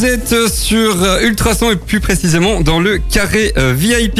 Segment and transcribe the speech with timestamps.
[0.00, 4.18] Vous êtes sur Ultrason et plus précisément dans le carré euh, VIP.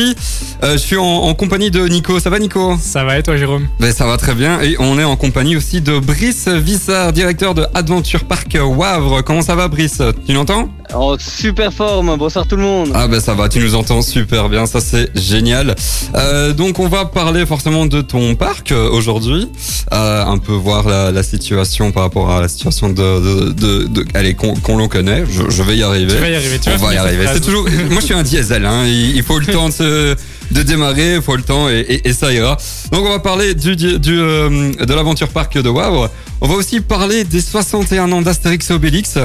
[0.63, 2.21] Euh, je suis en, en compagnie de Nico.
[2.21, 2.77] Ça va Nico?
[2.79, 3.67] Ça va et toi Jérôme?
[3.79, 4.61] Ben, Ça va très bien.
[4.61, 9.25] Et on est en compagnie aussi de Brice Vissard, directeur de Adventure Park Wavre.
[9.25, 10.03] Comment ça va Brice?
[10.27, 10.69] Tu l'entends?
[10.95, 12.17] En super forme.
[12.19, 12.91] Bonsoir tout le monde.
[12.95, 14.67] Ah ben ça va, tu nous entends super bien.
[14.67, 15.77] Ça c'est génial.
[16.17, 19.49] Euh, donc on va parler forcément de ton parc euh, aujourd'hui.
[19.93, 22.95] Euh, un peu voir la, la situation par rapport à la situation de...
[22.95, 25.25] de, de, de allez, qu'on qu'on l'on connaît.
[25.31, 26.13] Je, je vais y arriver.
[26.13, 27.27] Tu vas y arriver, tu On vas va y arriver.
[27.33, 27.65] C'est toujours.
[27.91, 28.67] Moi, je suis un diesel.
[28.67, 28.85] Hein.
[28.87, 30.17] Il il faut le temps de, se-
[30.51, 32.57] de démarrer, il faut le temps et, et- et ça ira.
[32.93, 36.11] Donc, on va parler du, du euh, de l'aventure parc de Wavre.
[36.41, 39.19] On va aussi parler des 61 ans d'Astérix et Obélix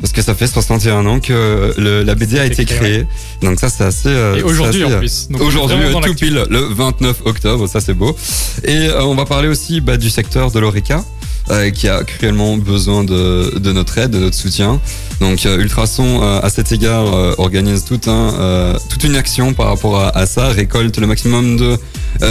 [0.00, 3.06] parce que ça fait 61 ans que le- la BD a été créé, créée.
[3.42, 4.08] Donc ça, c'est assez.
[4.08, 5.28] euh, Et aujourd'hui en plus.
[5.44, 8.16] Aujourd'hui, euh, tout pile, le 29 octobre, ça c'est beau.
[8.64, 11.04] Et euh, on va parler aussi bah, du secteur de l'ORECA,
[11.50, 14.80] euh, qui a cruellement besoin de, de notre aide, de notre soutien.
[15.20, 17.04] Donc euh, Ultrason, euh, à cet égard,
[17.38, 21.78] organise tout un, toute une action par rapport à, ça, récolte le maximum de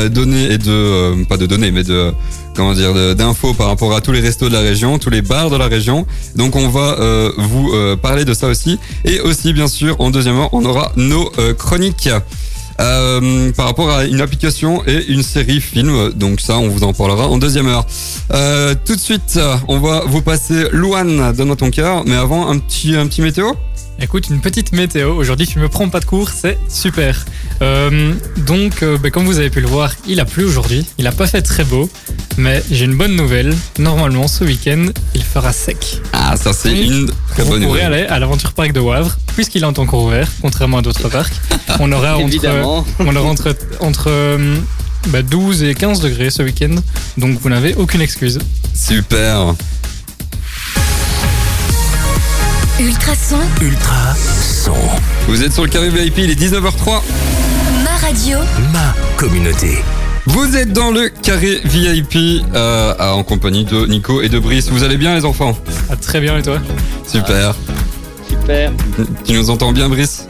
[0.07, 1.25] données et de...
[1.25, 2.11] pas de données, mais de...
[2.53, 5.49] Comment dire, d'infos par rapport à tous les restos de la région, tous les bars
[5.49, 6.05] de la région.
[6.35, 6.97] Donc on va
[7.37, 8.77] vous parler de ça aussi.
[9.05, 12.09] Et aussi, bien sûr, en deuxième on aura nos chroniques.
[12.81, 16.11] Euh, par rapport à une application et une série film.
[16.13, 17.85] Donc ça, on vous en parlera en deuxième heure.
[18.33, 22.03] Euh, tout de suite, on va vous passer Louane de ton cœur.
[22.05, 23.51] Mais avant, un petit, un petit météo
[24.03, 25.13] Écoute, une petite météo.
[25.15, 27.23] Aujourd'hui, tu me prends pas de cours, c'est super.
[27.61, 28.13] Euh,
[28.47, 30.85] donc, euh, bah, comme vous avez pu le voir, il a plu aujourd'hui.
[30.97, 31.87] Il a pas fait très beau,
[32.37, 33.55] mais j'ai une bonne nouvelle.
[33.77, 36.01] Normalement, ce week-end, il fera sec.
[36.13, 37.93] Ah, ça c'est une très Vous bonne pourrez nouvelle.
[38.01, 41.33] aller à l'aventure parc de Wavre, puisqu'il est en court ouvert, contrairement à d'autres parcs.
[41.79, 42.83] On aura entre, Évidemment.
[42.99, 44.55] on aura entre, entre euh,
[45.09, 46.73] bah, 12 et 15 degrés ce week-end,
[47.17, 48.39] donc vous n'avez aucune excuse.
[48.73, 49.53] Super.
[52.81, 54.73] Ultrason, Ultra son.
[55.27, 57.03] Vous êtes sur le carré VIP, il est 19h03.
[57.83, 58.39] ma radio,
[58.73, 59.83] Ma communauté.
[60.25, 64.69] Vous êtes dans le carré VIP euh, en compagnie de Nico et de Brice.
[64.69, 65.55] Vous allez bien les enfants?
[65.91, 66.57] Ah, très bien, et toi?
[67.07, 67.53] Super.
[68.27, 68.71] Super.
[69.25, 70.25] Tu nous entends bien Brice?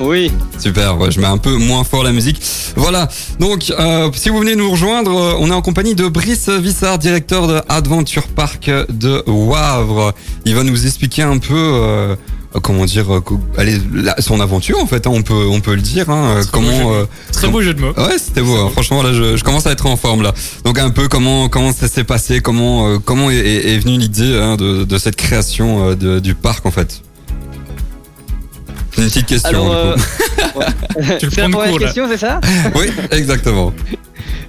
[0.00, 0.32] Oui.
[0.58, 2.40] Super, ouais, je mets un peu moins fort la musique.
[2.76, 6.48] Voilà, donc euh, si vous venez nous rejoindre, euh, on est en compagnie de Brice
[6.48, 10.14] Vissard, directeur de Adventure Park de Wavre.
[10.46, 12.16] Il va nous expliquer un peu, euh,
[12.62, 15.74] comment dire, euh, co- allez, la- son aventure en fait, hein, on, peut, on peut
[15.74, 16.08] le dire.
[16.08, 16.92] Hein, Très beau comment...
[16.94, 17.92] euh, Très beau jeu de mots.
[17.96, 18.56] Ouais, c'était beau.
[18.56, 18.70] hein.
[18.72, 20.32] Franchement, là, je, je commence à être en forme là.
[20.64, 23.98] Donc un peu comment comment ça s'est passé, comment euh, comment est, est- est venue
[23.98, 27.02] l'idée hein, de, de cette création euh, de- du parc en fait.
[28.98, 29.48] Une petite question.
[29.48, 29.96] Alors, euh.
[31.18, 32.40] Tu le c'est prends la première question, c'est ça
[32.74, 33.72] Oui, exactement.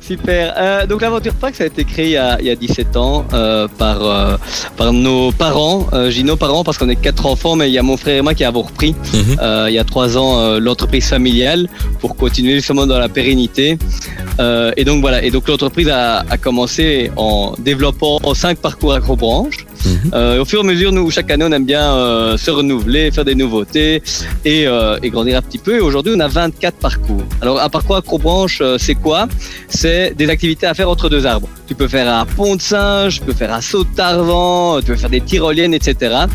[0.01, 0.53] Super.
[0.57, 2.97] Euh, donc l'aventure park, ça a été créé il y a, il y a 17
[2.97, 4.35] ans euh, par euh,
[4.75, 5.87] par nos parents.
[5.93, 8.21] Euh, nos parents parce qu'on est quatre enfants, mais il y a mon frère et
[8.21, 9.37] moi qui avons repris Mhm.
[9.41, 11.67] euh, il y a trois ans euh, l'entreprise familiale
[11.99, 13.77] pour continuer justement dans la pérennité.
[14.39, 15.23] Euh, et donc voilà.
[15.23, 19.65] Et donc l'entreprise a, a commencé en développant cinq parcours acrobranches.
[19.85, 20.11] Mhm.
[20.13, 23.11] Euh, au fur et à mesure, nous, chaque année, on aime bien euh, se renouveler,
[23.11, 24.01] faire des nouveautés
[24.45, 25.77] et, euh, et grandir un petit peu.
[25.77, 27.23] Et aujourd'hui, on a 24 parcours.
[27.41, 29.27] Alors, un parcours acrobranche, euh, c'est quoi?
[29.67, 31.47] C'est des activités à faire entre deux arbres.
[31.67, 34.95] Tu peux faire un pont de singe, tu peux faire un saut de tu peux
[34.95, 36.25] faire des tyroliennes, etc.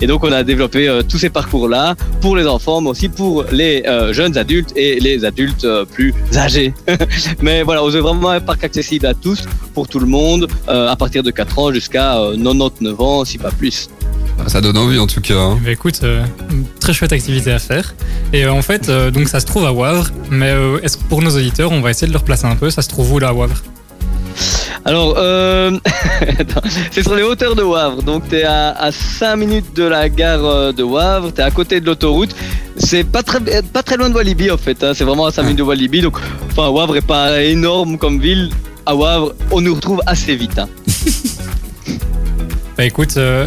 [0.00, 3.44] Et donc, on a développé euh, tous ces parcours-là pour les enfants, mais aussi pour
[3.52, 6.72] les euh, jeunes adultes et les adultes euh, plus âgés.
[7.42, 9.44] mais voilà, on veut vraiment un parc accessible à tous,
[9.74, 13.38] pour tout le monde, euh, à partir de 4 ans jusqu'à euh, 99 ans, si
[13.38, 13.88] pas plus.
[14.46, 15.34] Ça donne envie en tout cas.
[15.38, 15.58] hein.
[15.62, 17.94] Bah écoute, euh, une très chouette activité à faire.
[18.32, 21.02] Et euh, en fait, euh, donc ça se trouve à Wavre, mais euh, est-ce que
[21.04, 23.18] pour nos auditeurs, on va essayer de le replacer un peu Ça se trouve où
[23.18, 23.62] là à Wavre?
[24.84, 25.72] Alors, euh,
[26.90, 28.02] c'est sur les hauteurs de Wavre.
[28.02, 31.32] Donc, tu es à, à 5 minutes de la gare euh, de Wavre.
[31.34, 32.34] Tu es à côté de l'autoroute.
[32.76, 34.82] C'est pas très, pas très loin de Walibi, en fait.
[34.82, 34.92] hein.
[34.94, 36.00] C'est vraiment à 5 minutes de Walibi.
[36.00, 36.16] Donc,
[36.50, 38.48] enfin, Wavre est pas énorme comme ville.
[38.86, 40.58] À Wavre, on nous retrouve assez vite.
[40.58, 40.68] hein.
[42.78, 43.46] Bah écoute, euh,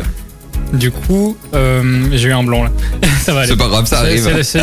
[0.73, 2.71] du coup, euh, j'ai eu un blanc là.
[3.23, 3.49] ça va aller.
[3.49, 4.23] C'est pas grave, ça C'est- arrive.
[4.23, 4.59] c'est- c'est-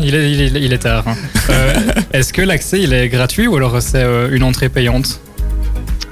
[0.00, 1.04] il, est, il, est, il est tard.
[1.06, 1.14] hein.
[1.50, 1.74] Euh,
[2.14, 5.20] est-ce que l'accès il est gratuit ou alors c'est euh, une entrée payante?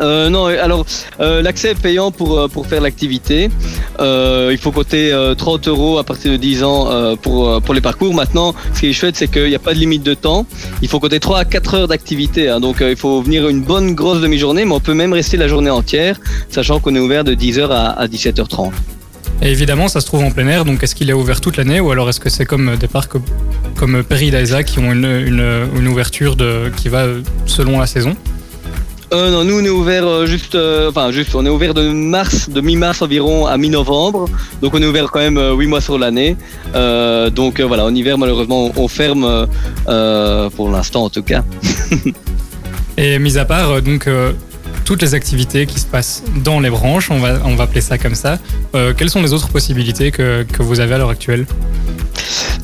[0.00, 0.84] Euh, non, alors
[1.20, 3.50] euh, l'accès est payant pour, euh, faire l'activité.
[4.00, 8.14] Il faut compter euh, 30 euros à partir de 10 ans pour, les parcours.
[8.14, 10.46] Maintenant, ce qui est chouette, c'est qu'il n'y a pas de limite de temps.
[10.82, 12.48] Il faut compter 3 à 4 heures d'activité.
[12.48, 12.60] hein.
[12.60, 15.70] donc il faut venir une bonne grosse demi-journée, mais on peut même rester la journée
[15.70, 18.70] entière, sachant qu'on est ouvert de 10h à, à 17h30.
[19.42, 21.80] Et évidemment, ça se trouve en plein air, donc est-ce qu'il est ouvert toute l'année
[21.80, 23.12] ou alors est-ce que c'est comme des parcs
[23.76, 26.36] comme Perry d'Isaac qui ont une, ouverture
[26.76, 27.06] qui va
[27.46, 28.16] selon la saison?
[29.12, 32.48] Euh, non, nous on est ouvert euh, juste, euh, juste, on est ouvert de mars,
[32.48, 34.28] de mi-mars environ à mi-novembre.
[34.62, 36.36] Donc on est ouvert quand même euh, 8 mois sur l'année.
[36.72, 39.46] Donc voilà, en hiver malheureusement on, ferme
[40.56, 41.44] pour l'instant en tout cas.
[42.96, 44.08] Et mis à part donc
[44.84, 47.98] toutes les activités qui se passent dans les branches, on va, on va appeler ça
[47.98, 48.38] comme ça,
[48.96, 51.46] quelles sont les autres possibilités que, que vous avez à l'heure actuelle?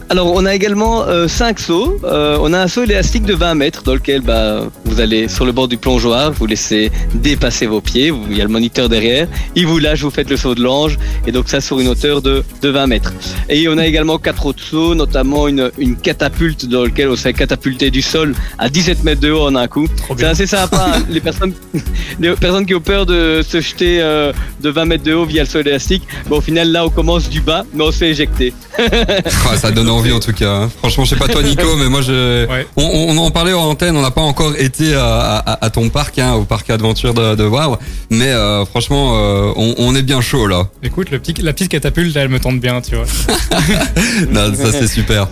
[0.08, 1.98] Alors, on a également 5 sauts.
[2.04, 5.44] Euh, on a un saut élastique de 20 mètres dans lequel bah, vous allez sur
[5.44, 8.10] le bord du plongeoir, vous laissez dépasser vos pieds.
[8.10, 9.28] vous- Il y a le moniteur derrière.
[9.54, 10.98] Il vous lâche, vous faites le saut de l'ange.
[11.26, 13.12] Et donc, ça sur une hauteur de, de 20 mètres.
[13.48, 17.22] Et on a également quatre autres sauts, notamment une, une catapulte dans lequel on se
[17.22, 19.86] fait catapulter du sol à 17 mètres de haut en un coup.
[20.18, 20.92] C'est assez sympa.
[20.96, 21.02] hein.
[21.08, 21.52] Les personnes,
[22.20, 25.42] les personnes qui ont peur de se jeter euh, de 20 mètres de haut via
[25.44, 28.10] le saut élastique, bon, au final, là, on commence du bas, mais on se fait
[28.10, 28.52] éjecter.
[29.52, 30.50] Ah, ça donne envie en tout cas.
[30.50, 30.70] hein.
[30.78, 32.46] Franchement, je sais pas toi Nico, mais moi je.
[32.48, 32.66] Ouais.
[32.76, 35.88] On, on en parlait en antenne, on n'a pas encore été à, à- à ton
[35.88, 37.78] parc, hein, au parc aventure de, de Wavre,
[38.10, 40.68] mais euh, franchement, euh, on, on est bien chaud là.
[40.82, 43.04] Écoute, le petit, la petite catapulte, elle me tente bien, tu vois.
[44.30, 45.28] Non, ça c'est super.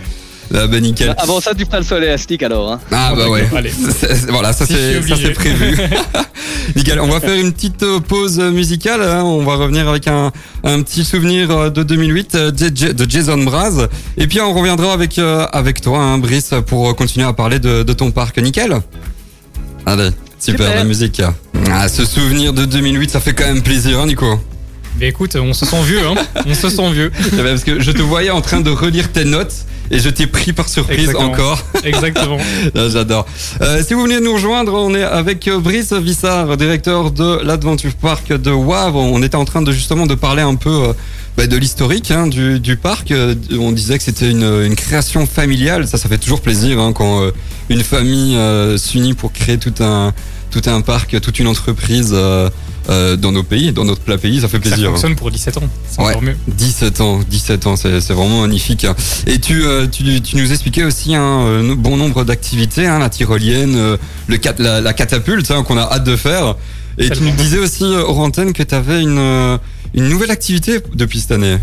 [0.50, 1.14] Là, bah nickel.
[1.18, 2.72] Avant ça, tu feras le alors.
[2.72, 2.80] Hein.
[2.90, 3.46] Ah bah ouais.
[3.54, 3.72] allez.
[4.28, 5.76] Voilà, ça Si c'est prévu.
[6.76, 7.00] Nickel.
[7.00, 9.02] On va faire une petite euh, pause musicale.
[9.02, 9.22] hein.
[9.24, 10.32] On va revenir avec un,
[10.64, 13.88] un petit souvenir euh, de 2008 euh, de Jason Mraz.
[14.16, 17.82] Et puis on reviendra avec euh, avec toi, hein, Brice, pour continuer à parler de,
[17.82, 18.38] de ton parc.
[18.38, 18.80] Nickel.
[19.86, 20.74] Allez, super, Super.
[20.76, 21.22] la musique.
[21.70, 24.38] Ah, ce souvenir de 2008, ça fait quand même plaisir, hein, Nico.
[24.98, 26.14] Mais écoute, on se sent vieux, hein.
[26.46, 27.12] On se sent vieux.
[27.32, 29.54] Eh ben, Parce que je te voyais en train de relire tes notes
[29.90, 31.32] et je t'ai pris par surprise Exactement.
[31.32, 31.62] encore.
[31.84, 32.38] Exactement.
[32.74, 33.26] Ah, J'adore.
[33.60, 38.32] Euh, si vous venez nous rejoindre, on est avec Brice Vissard, directeur de l'Adventure Park
[38.32, 38.98] de Wavre.
[38.98, 40.92] On était en train de justement de parler un peu euh,
[41.36, 43.12] bah, de l'historique hein, du, du parc.
[43.12, 45.86] Euh, On disait que c'était une, une création familiale.
[45.86, 47.30] Ça, ça fait toujours plaisir hein, quand euh,
[47.68, 48.36] une famille
[48.78, 50.12] s'unit pour créer tout un
[50.50, 52.16] tout un parc, toute une entreprise
[52.90, 54.40] euh, dans nos pays, dans notre plat pays.
[54.40, 54.88] Ça fait Ça plaisir.
[54.88, 54.90] hein.
[54.92, 55.62] fonctionne pour 17 ans.
[55.88, 56.08] C'est Ouais.
[56.10, 56.36] encore mieux.
[56.48, 58.86] 17 ans, 17 ans, c'est vraiment magnifique.
[59.26, 63.08] Et tu, euh, tu, tu nous expliquais aussi un euh, bon nombre d'activités, hein, la
[63.08, 63.76] tyrolienne,
[64.26, 66.54] le la, la catapulte hein, qu'on a hâte de faire.
[66.98, 69.58] Et tu nous disais aussi, hors antenne, que tu avais une,
[69.94, 71.58] une nouvelle activité depuis cette année.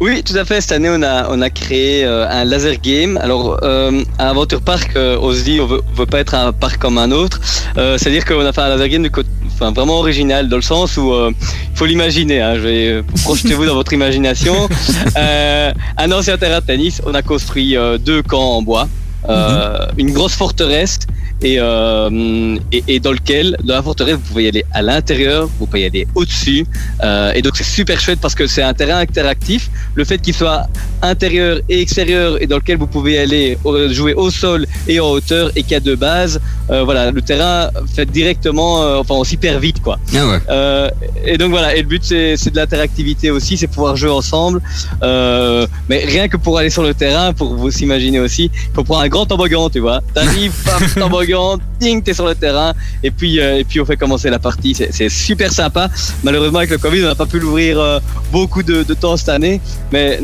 [0.00, 0.60] Oui, tout à fait.
[0.60, 3.16] Cette année, on a, on a créé euh, un laser game.
[3.22, 6.34] Alors, euh, à Aventure Park, euh, on se dit, on veut, on veut pas être
[6.34, 7.40] un parc comme un autre.
[7.78, 9.28] Euh, C'est-à-dire qu'on a fait un laser game de côté-
[9.62, 11.30] enfin, vraiment original, dans le sens où euh,
[11.70, 12.40] il faut l'imaginer.
[12.40, 14.54] Hein, je vais euh, projetez-vous dans votre imagination.
[15.16, 17.02] Euh, un ancien terrain de tennis.
[17.04, 18.88] On a construit euh, deux camps en bois,
[19.28, 21.00] euh, une grosse forteresse.
[21.42, 25.48] Et, euh, et, et dans lequel, dans la forteresse, vous pouvez y aller à l'intérieur,
[25.58, 26.66] vous pouvez y aller au-dessus.
[27.02, 29.70] Euh, et donc c'est super chouette parce que c'est un terrain interactif.
[29.94, 30.66] Le fait qu'il soit
[31.02, 33.58] intérieur et extérieur et dans lequel vous pouvez aller
[33.90, 36.40] jouer au sol et en hauteur et qu'il y a deux bases,
[36.70, 39.98] euh, voilà, le terrain fait directement, enfin on s'y perd vite quoi.
[40.14, 40.90] Ah ouais.
[41.24, 44.60] Et donc voilà, et le but c'est de l'interactivité aussi, c'est pouvoir jouer ensemble.
[45.02, 49.02] Mais rien que pour aller sur le terrain, pour vous s'imaginer aussi, il faut prendre
[49.02, 50.00] un grand toboggan, tu vois.
[50.14, 51.31] T'arrives, paf, toboggan,
[51.80, 54.74] ding, t'es sur le terrain, et puis euh, et puis on fait commencer la partie.
[54.74, 55.88] C'est super sympa.
[56.22, 57.98] Malheureusement avec le Covid, on n'a pas pu l'ouvrir euh,
[58.30, 59.60] beaucoup de, de temps cette année,
[59.92, 60.20] mais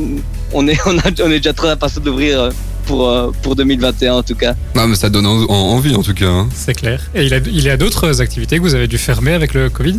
[0.53, 2.51] on est on, a, on est déjà très impatient d'ouvrir euh,
[2.87, 4.55] pour euh, pour 2021 en tout cas.
[4.77, 6.27] Ah, mais ça donne en- en- envie en tout cas.
[6.29, 6.49] hein.
[6.55, 7.01] C'est clair.
[7.15, 9.69] Et il, a, il y a d'autres activités que vous avez dû fermer avec le
[9.71, 9.99] Covid?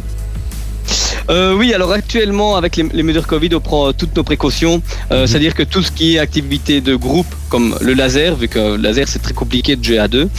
[1.29, 4.81] Euh, oui, alors actuellement, avec les, les mesures Covid, on prend toutes nos précautions.
[5.11, 5.27] Euh, Mhm.
[5.27, 8.77] C'est-à-dire que tout ce qui est activité de groupe, comme le laser, vu que le
[8.77, 10.29] laser c'est très compliqué de jouer à deux,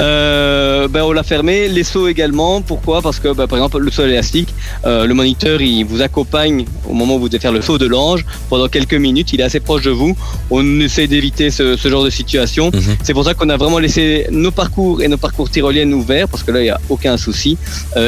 [0.00, 1.68] euh, ben, on l'a fermé.
[1.68, 2.60] Les sauts également.
[2.62, 3.00] Pourquoi?
[3.02, 4.48] Parce que, ben, par exemple, le saut élastique,
[4.84, 8.24] le moniteur, il vous accompagne au moment où vous devez faire le saut de l'ange
[8.50, 9.32] pendant quelques minutes.
[9.32, 10.16] Il est assez proche de vous.
[10.50, 12.70] On essaie d'éviter ce, ce genre de situation.
[12.72, 12.96] Mhm.
[13.02, 16.42] C'est pour ça qu'on a vraiment laissé nos parcours et nos parcours tyroliennes ouverts, parce
[16.42, 17.56] que là, il n'y a aucun souci,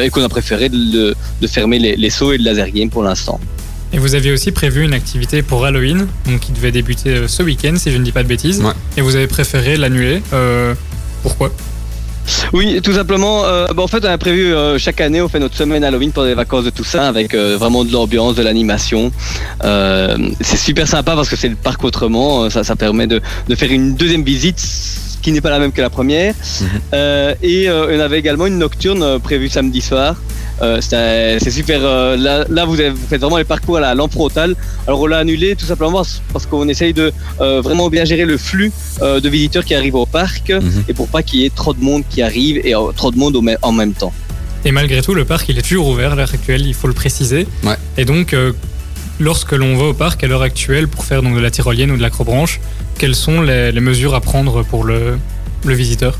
[0.04, 3.04] et qu'on a préféré de, de fermer les, les sauts et le laser game pour
[3.04, 3.38] l'instant.
[3.92, 7.44] Et vous aviez aussi prévu une activité pour Halloween, donc qui devait débuter euh, ce
[7.44, 8.60] week-end, si je ne dis pas de bêtises.
[8.60, 8.72] Ouais.
[8.96, 10.22] Et vous avez préféré l'annuler.
[10.32, 10.74] Euh,
[11.22, 11.52] pourquoi?
[12.52, 13.44] Oui, tout simplement.
[13.44, 16.10] euh, bah, en fait, on a prévu euh, chaque année, on fait notre semaine Halloween
[16.10, 19.12] pendant les vacances de Toussaint avec euh, vraiment de l'ambiance, de l'animation.
[19.62, 22.42] Euh, c'est super sympa parce que c'est le parc autrement.
[22.42, 24.58] euh, Ça, ça permet de, de faire une deuxième visite
[25.26, 26.34] qui n'est pas la même que la première.
[26.60, 26.66] Mhm.
[26.94, 30.14] Euh, et euh, on avait également une nocturne euh, prévue samedi soir.
[30.62, 31.80] Euh, c'est super.
[31.82, 34.54] euh, là, là vous, avez- vous faites vraiment les parcours à la lampe frontale.
[34.86, 38.36] Alors on l'a annulé tout simplement parce- qu'on essaye de euh, vraiment bien gérer le
[38.38, 38.70] flux
[39.02, 40.84] euh, de visiteurs qui arrivent au parc Mhm.
[40.88, 43.18] et pour pas qu'il y ait trop de monde qui arrive et euh, trop de
[43.18, 44.12] monde au en même temps.
[44.64, 46.94] Et malgré tout, le parc, il est toujours ouvert à l'heure actuelle, il faut le
[46.94, 47.48] préciser.
[47.64, 47.74] Ouais.
[47.98, 48.52] Et donc, euh,
[49.20, 51.96] lorsque l'on va au parc à l'heure actuelle pour faire donc, de la tyrolienne ou
[51.96, 52.60] de l'acrobranche,
[52.98, 55.18] quelles sont les, les mesures à prendre pour le,
[55.64, 56.18] le visiteur?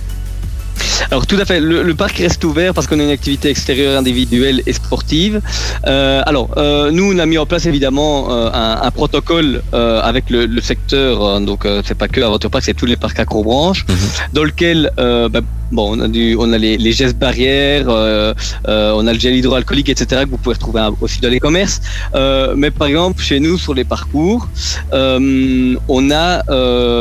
[1.11, 3.99] Alors tout à fait, le, le parc reste ouvert parce qu'on a une activité extérieure
[3.99, 5.41] individuelle et sportive.
[5.87, 10.00] Euh, alors euh, nous on a mis en place évidemment euh, un, un protocole euh,
[10.03, 12.97] avec le, le secteur, euh, donc euh, c'est pas que Aventure Park, c'est tous les
[12.97, 13.97] parcs accrobranches, Mhm.
[14.35, 15.41] dans lequel euh, bah,
[15.73, 18.32] bon on a du, on a les, gestes barrières, euh,
[18.68, 20.23] euh, on a le gel hydroalcoolique, etc.
[20.25, 21.80] que vous pouvez retrouver aussi dans les commerces.
[22.14, 24.49] Euh, mais par exemple chez nous sur les parcours,
[24.92, 26.42] on a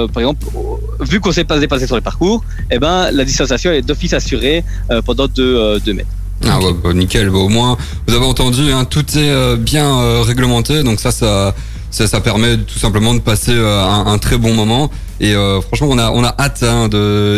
[0.07, 0.45] par exemple
[1.01, 4.63] vu qu'on s'est pas dépassé sur les parcours, eh ben, la distanciation est d'office assurée
[5.05, 6.10] pendant deux, euh, deux mètres.
[6.45, 7.29] Ah ouais, bah, nickel.
[7.29, 11.53] Bah, au moins, vous avez entendu, hein, tout est bien réglementé, donc ça, ça,
[11.91, 14.91] ça, permet tout simplement de passer un très bon moment.
[15.19, 16.89] Et euh, franchement, on a, on hâte hein,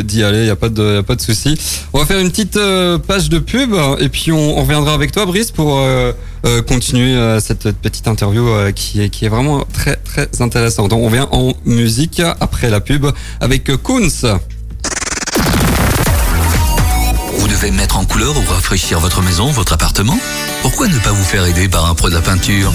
[0.04, 0.46] d'y aller.
[0.46, 1.58] Y a pas de, y a pas de souci.
[1.94, 5.26] On va faire une petite euh, page de pub et puis on, reviendra avec toi,
[5.26, 6.12] Brice, pour euh,
[6.68, 10.90] continuer cette petite interview qui est vraiment très très intéressante.
[10.90, 13.08] Donc, on vient en musique après la pub
[13.40, 14.26] avec Kunz.
[17.38, 20.18] Vous devez mettre en couleur ou rafraîchir votre maison, votre appartement?
[20.62, 22.72] Pourquoi ne pas vous faire aider par un pro de la peinture?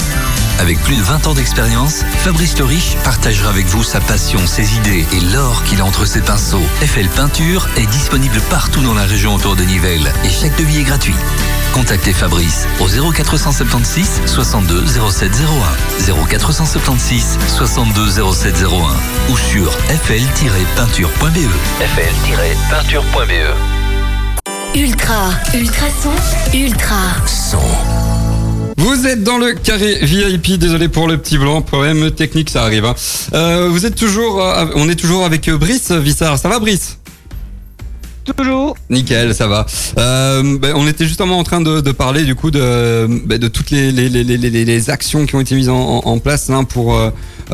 [0.59, 4.76] Avec plus de 20 ans d'expérience, Fabrice Le Riche partagera avec vous sa passion, ses
[4.76, 6.62] idées et l'or qu'il a entre ses pinceaux.
[6.80, 10.85] FL Peinture est disponible partout dans la région autour de Nivelles et chaque devis est
[10.85, 11.14] gratuit.
[11.73, 15.52] Contactez Fabrice au 0476 62 0701
[16.28, 18.71] 0476 62 0701
[19.30, 21.49] ou sur fl-peinture.be
[21.80, 23.32] fl-peinture.be
[24.75, 26.12] Ultra, ultrason,
[26.54, 26.97] ultra.
[27.26, 27.61] Son.
[28.83, 32.85] Vous êtes dans le carré VIP, désolé pour le petit blanc, problème technique, ça arrive.
[32.85, 32.95] hein.
[33.33, 36.99] Euh, vous êtes toujours, euh, on est toujours avec euh, Brice Vissard, ça va Brice?
[38.37, 39.67] Toujours Nickel, ça va.
[39.99, 43.47] Euh, ben, on était justement en train de, de parler du coup de, ben, de
[43.49, 46.65] toutes les, les, les, les, les- les actions qui ont été mises en, place hein,
[46.65, 46.97] pour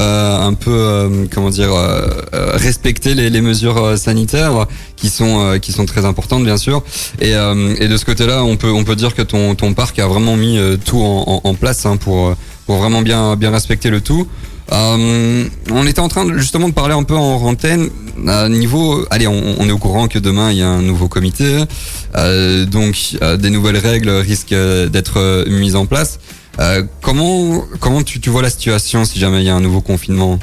[0.00, 5.40] un peu euh, comment dire euh, euh, respecter les, les mesures euh, sanitaires qui sont
[5.40, 6.82] euh, qui sont très importantes bien sûr.
[7.20, 9.98] Et, euh, et de ce côté-là, on peut on peut dire que ton, ton parc
[9.98, 12.34] a vraiment mis euh, tout en, en, place hein, pour euh,
[12.66, 14.26] pour vraiment bien bien respecter le tout.
[14.70, 17.88] Euh, on était en train de, justement de parler un peu en antenne.
[18.26, 21.08] À niveau, allez, on, on est au courant que demain il y a un nouveau
[21.08, 21.64] comité,
[22.16, 26.18] euh, donc euh, des nouvelles règles risquent euh, d'être euh, mises en place.
[26.60, 29.80] Euh, comment comment tu, tu vois la situation si jamais il y a un nouveau
[29.80, 30.38] confinement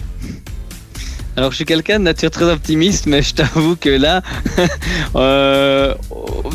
[1.35, 4.21] Alors je suis quelqu'un de nature très optimiste, mais je t'avoue que là,
[5.17, 5.93] euh,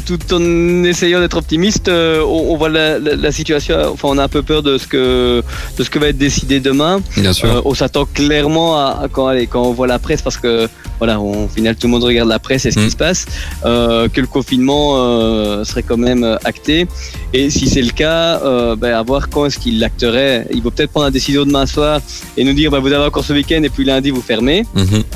[0.07, 4.17] tout en essayant d'être optimiste, euh, on, on voit la, la- la situation, enfin on
[4.19, 5.43] a un peu peur de ce que,
[5.77, 7.03] de ce que va être décidé demain.
[7.19, 7.49] Bien sûr.
[7.57, 10.69] Euh, on s'attend clairement à, à quand, allez, quand on voit la presse, parce que
[11.01, 12.85] voilà, on- au final tout le monde regarde la presse et ce Mm.
[12.85, 13.27] qui se passe,
[13.65, 16.87] euh, que le confinement euh, serait quand même euh, acté.
[17.33, 20.47] Et si c'est le cas, euh, ben, à voir quand est-ce qu'il l'acterait.
[20.53, 22.01] Il va peut-être prendre la décision demain soir
[22.37, 24.65] et nous dire, ben, vous avez encore ce week-end et puis lundi vous fermez.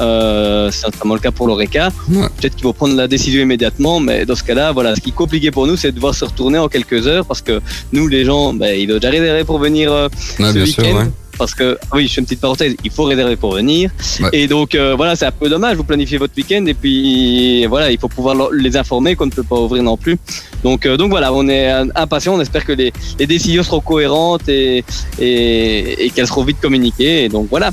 [0.01, 1.91] Euh, c'est notamment le cas pour l'ORECA.
[2.37, 5.13] Peut-être qu'ils vont prendre la décision immédiatement, mais dans ce cas-là, voilà, ce qui est
[5.13, 7.61] compliqué pour nous, c'est de devoir se retourner en quelques heures parce que
[7.93, 10.09] nous, les gens, ben, ils doivent déjà réserver pour venir euh,
[10.41, 10.97] Ouais, ce sûr, week-end.
[10.99, 11.11] ouais.
[11.39, 13.91] Parce que, ah oui, je fais une petite parenthèse, il faut réserver pour venir.
[14.21, 14.29] Ouais.
[14.33, 17.91] Et donc, euh, voilà, c'est un peu dommage, vous planifiez votre week-end et puis, voilà,
[17.91, 20.17] il faut pouvoir les informer qu'on ne peut pas ouvrir non plus.
[20.63, 23.81] Donc, euh, donc voilà, on est euh, impatients, on espère que les, les décisions seront
[23.81, 24.85] cohérentes et,
[25.19, 27.25] et, et qu'elles seront vite communiquées.
[27.25, 27.71] Et donc, voilà.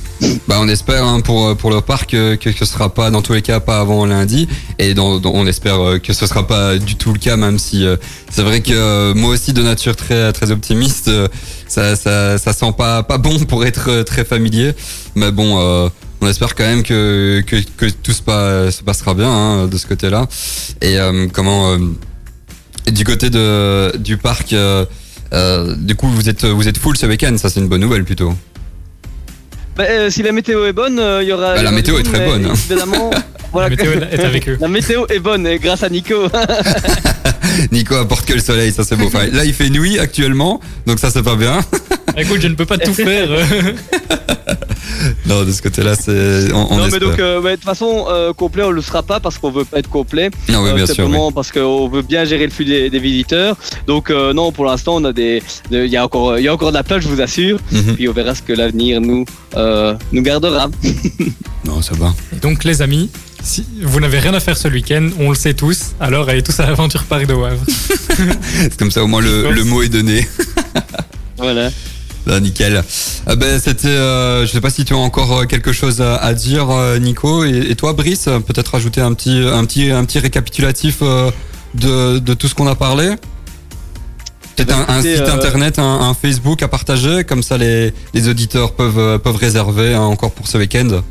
[0.48, 3.22] Bah, on espère hein, pour pour le parc euh, que, que ce sera pas dans
[3.22, 4.48] tous les cas pas avant lundi
[4.80, 7.58] et dans, dans- on espère euh, que ce sera pas du tout le cas même
[7.60, 7.96] si euh,
[8.30, 11.28] c'est vrai que euh, moi aussi de nature très très optimiste euh,
[11.72, 14.74] ça, ça ça sent pas pas bon pour être euh, très familier
[15.16, 15.90] mais bon euh,
[16.22, 19.78] on espère quand même que que, que tout se, pa- se passera bien hein, de
[19.78, 20.28] ce côté-là
[20.82, 21.78] et euh, comment
[22.88, 27.36] et du côté de du parc du coup vous êtes vous êtes full ce week-end
[27.38, 28.34] ça c'est une bonne nouvelle plutôt
[29.78, 31.56] Bah, si la météo est bonne, il y aura.
[31.56, 32.54] Bah, la météo est très bonne, hein.
[32.70, 33.10] Évidemment.
[33.54, 34.58] La météo est avec eux.
[34.60, 36.16] La météo est bonne, et grâce à Nico.
[37.72, 39.06] Nico apporte que le soleil, ça c'est beau.
[39.08, 41.60] Enfin, là, il fait nuit actuellement, donc ça c'est pas bien.
[42.18, 43.28] Écoute, je ne peux pas tout faire.
[45.26, 46.52] Non, de ce côté-là, c'est.
[46.54, 49.20] On, on non, mais donc, euh, de toute façon, euh, complet, on le sera pas
[49.20, 50.30] parce qu'on veut pas être complet.
[50.50, 50.96] non, oui, Euh, bien sûr.
[50.96, 51.04] oui.
[51.06, 53.56] simplement parce qu'on veut bien gérer le flux des, des visiteurs.
[53.88, 55.42] Donc, euh, non, pour l'instant, on a des.
[55.72, 57.58] de- Il y, a encore- il y a encore de la place, je vous assure.
[57.72, 57.96] Mhm.
[57.96, 60.70] Puis on verra ce que l'avenir nous, euh, nous gardera.
[61.66, 62.14] Non, ça va.
[62.36, 63.10] Et donc, les amis,
[63.44, 66.60] si vous n'avez rien à faire ce week-end, on le sait tous, alors allez tous
[66.60, 67.64] à l'Aventure Park de Wavre.
[68.62, 70.28] C'est comme ça, au moins le, le mot est donné.
[71.38, 71.72] Voilà.
[72.28, 72.84] Là, nickel.
[73.26, 73.88] Ah ben, c'était.
[73.88, 77.00] euh, je sais pas si tu as encore euh, quelque chose à, à dire, euh,
[77.00, 77.44] Nico.
[77.46, 81.32] Et, et toi, Brice, euh, peut-être rajouter un petit, un petit, un petit récapitulatif euh,
[81.74, 83.16] de, de tout ce qu'on a parlé?
[84.56, 88.30] Peut-être Bah, un, site euh, internet, un, un Facebook à partager, comme ça les, les
[88.30, 91.02] auditeurs peuvent, euh, peuvent réserver hein, encore pour ce week-end.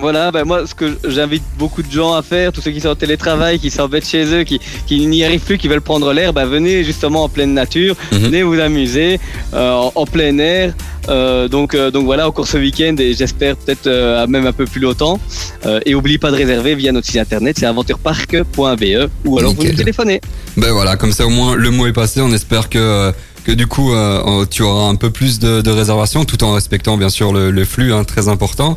[0.00, 2.88] Voilà, ben moi, ce que j'invite beaucoup de gens à faire, tous ceux qui sont
[2.90, 6.32] en télétravail, qui s'embêtent chez eux, qui, qui n'y arrivent plus, qui veulent prendre l'air,
[6.32, 8.18] ben venez justement en pleine nature, Mhm.
[8.20, 9.18] venez vous amuser
[9.54, 10.72] euh, en, en plein air.
[11.08, 14.66] Euh, donc, euh, donc voilà, encore ce week-end et j'espère peut-être euh, même un peu
[14.66, 15.18] plus longtemps.
[15.66, 19.64] Euh, et n'oubliez pas de réserver via notre site internet, c'est aventurepark.be ou alors vous
[19.64, 20.20] nous téléphonez.
[20.56, 22.20] Ben voilà, comme ça au moins le mot est passé.
[22.20, 23.12] On espère que euh,
[23.48, 26.98] que du coup euh, tu auras un peu plus de, de réservations, tout en respectant
[26.98, 28.76] bien sûr le, le flux, hein, très important.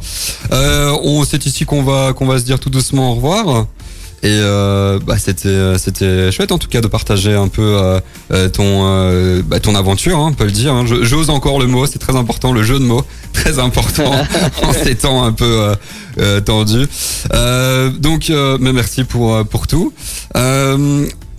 [0.53, 3.65] Euh, on c'est ici qu'on va qu'on va se dire tout doucement au revoir.
[4.23, 7.99] Et euh, bah, c'était euh, c'était chouette en tout cas de partager un peu euh,
[8.31, 10.73] euh, ton euh, bah, ton aventure, hein, on peut le dire.
[10.73, 10.85] hein.
[10.85, 14.11] J'ose encore le mot, c'est très important, le jeu de mots, très important
[14.63, 15.73] en ces temps un peu
[16.45, 16.87] tendus.
[17.33, 19.91] Euh, donc, euh, mais merci pour pour tout.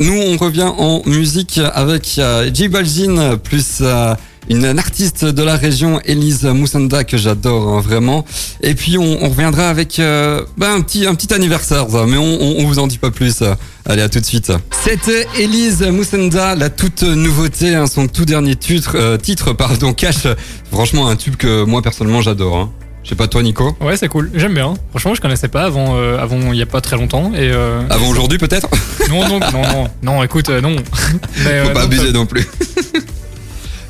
[0.03, 4.17] Nous, on revient en musique avec euh, J Balvin plus euh,
[4.49, 8.25] une, artiste de la région, Elise Moussanda, que j'adore hein, vraiment.
[8.63, 12.99] Et puis, on, reviendra avec euh, bah, un petit anniversaire, mais on, vous en dit
[12.99, 13.45] pas plus.
[13.87, 14.53] Allez, à tout de suite.
[14.85, 20.27] C'était Elise Moussenda, la toute nouveauté, hein, son tout dernier titre, titre pardon, cache
[20.73, 22.57] franchement un tube que moi personnellement j'adore.
[22.57, 22.73] Hein.
[23.05, 23.77] Je sais pas toi, Nico.
[23.81, 24.31] Ouais, c'est cool.
[24.35, 24.75] J'aime bien.
[24.91, 27.33] Franchement, je connaissais pas avant, euh, avant il y a pas très longtemps.
[27.35, 28.69] Et euh, Avant aujourd'hui peut-être.
[29.09, 30.23] non, non, non, non, non.
[30.23, 30.77] Écoute, euh, non.
[31.45, 32.47] Mais, Faut euh, pas non, abuser non plus.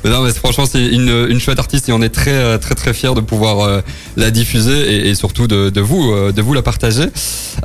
[0.05, 2.93] Non, mais franchement, c'est une, une chouette artiste et on est très euh, très très
[2.93, 3.81] fiers de pouvoir euh,
[4.17, 7.05] la diffuser et, et surtout de, de vous euh, de vous la partager.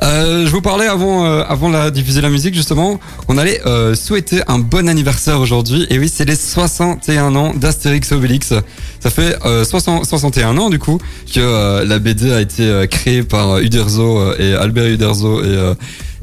[0.03, 4.41] Euh, je vous parlais avant avant la diffuser la musique justement qu'on allait euh, souhaiter
[4.47, 8.53] un bon anniversaire aujourd'hui et oui, c'est les 61 ans d'Astérix Obélix.
[9.01, 10.97] Ça fait euh, 60 61 ans du coup
[11.33, 15.73] que la BD a été créée par Uderzo et Albert Uderzo et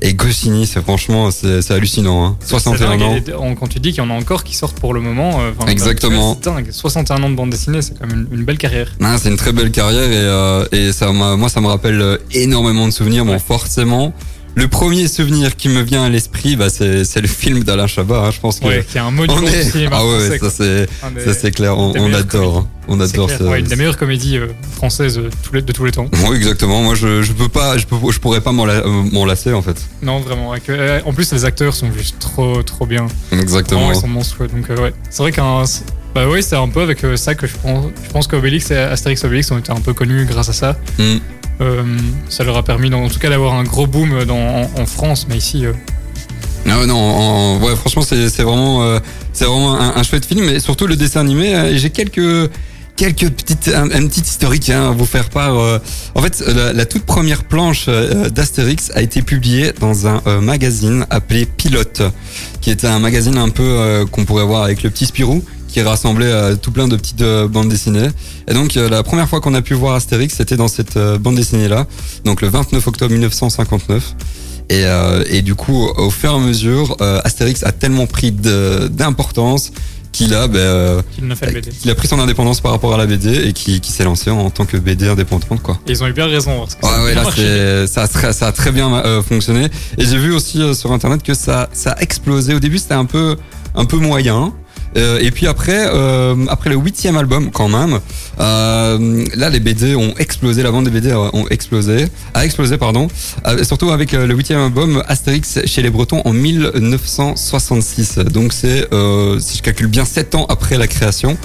[0.00, 2.36] et Goscinny, c'est franchement c'est hallucinant hein.
[2.40, 3.02] c'est 61 dingue.
[3.02, 3.16] ans.
[3.40, 5.52] On- quand tu dis qu'il y en a encore qui sortent pour le moment, euh,
[5.68, 6.34] Exactement.
[6.34, 6.68] C'est dingue.
[6.70, 8.92] 61 ans de bande dessinée, c'est quand même une, une belle carrière.
[9.00, 12.18] Non, c'est une très belle carrière et, euh, et ça moi ça me rappelle euh,
[12.32, 13.24] énormément de souvenirs.
[13.24, 13.38] Bon, Ouais.
[13.38, 14.12] forcément,
[14.56, 18.24] le premier souvenir qui me vient à l'esprit, bah, c'est le film d'Alain Chabat.
[18.26, 18.30] hein.
[18.30, 19.62] Je pense que Ouais, qui est un monument on du est.
[19.70, 21.76] cinéma Ah ouais, français, ça c'est ça clair.
[21.78, 22.66] On, adore.
[22.88, 23.38] On c'est adore clair.
[23.38, 23.44] ce.
[23.44, 26.06] Ouais, une des meilleures comédies euh, françaises euh, de tous les temps.
[26.26, 26.82] Oui, exactement.
[26.82, 28.82] Moi, je je peux pas, je peux, je pourrais pas m'en euh,
[29.12, 29.76] m'en lasser en fait.
[30.00, 30.54] Non, vraiment.
[31.04, 33.06] en plus, les acteurs sont juste trop, trop bien.
[33.32, 33.80] Exactement.
[33.80, 34.48] Vraiment, ils sont monstrueux.
[34.48, 34.94] Donc, euh, ouais.
[35.10, 35.64] C'est vrai qu'un.
[36.14, 39.22] Bah oui, c'est un peu avec ça que je pense, je pense qu'Obélix et Astérix
[39.24, 40.78] Obélix ont été un peu connus grâce à ça.
[40.98, 41.16] Mm.
[41.60, 41.82] Euh,
[42.28, 45.64] ça leur a permis, en tout cas, d'avoir un gros boom en, France, mais ici.
[45.64, 45.72] euh,
[46.68, 48.98] Ah non, en- ouais, franchement, c'est vraiment, euh,
[49.38, 51.76] vraiment un, chouette film, et surtout le dessin animé.
[51.78, 52.50] J'ai quelques
[52.96, 55.80] quelques petites, un, petit historique hein, à vous faire part.
[56.14, 61.44] En fait, la, la toute première planche d'Astérix a été publiée dans un magazine appelé
[61.44, 62.02] Pilote,
[62.62, 65.44] qui était un magazine un peu qu'on pourrait voir avec le petit Spirou
[65.76, 68.08] qui rassemblait euh, tout plein de petites euh, bandes dessinées.
[68.48, 71.18] Et donc euh, la première fois qu'on a pu voir Astérix, c'était dans cette euh,
[71.18, 71.86] bande dessinée là,
[72.24, 74.14] donc le 29 octobre 1959.
[74.70, 74.82] Et,
[75.30, 79.70] et du coup, au fur et à mesure, Astérix a tellement pris d'importance
[80.10, 81.04] qu'il a, ben,
[81.36, 81.70] fait le BD.
[81.70, 84.28] qu'il a pris son indépendance par rapport à la BD et qui, qui s'est lancé
[84.30, 85.78] en tant que BD indépendante, quoi.
[85.86, 86.58] Et ils ont eu bien raison.
[86.58, 89.68] Parce que ça a Ouais, là, ça, très- ça a très bien euh, fonctionné.
[89.98, 92.54] Et j'ai vu aussi euh, sur internet que ça, ça a explosé.
[92.54, 93.36] Au début, c'était un peu,
[93.76, 94.52] un peu moyen.
[94.96, 98.00] Euh, et puis après, euh, après le huitième album, quand même,
[98.40, 100.62] euh, là, les BD ont explosé.
[100.62, 103.08] La vente des BD ont explosé, a explosé, pardon.
[103.46, 108.18] Euh, surtout avec euh, le huitième album, Astérix chez les Bretons en 1966.
[108.18, 108.88] Donc c'est,
[109.38, 111.36] si je calcule bien, sept ans après la création.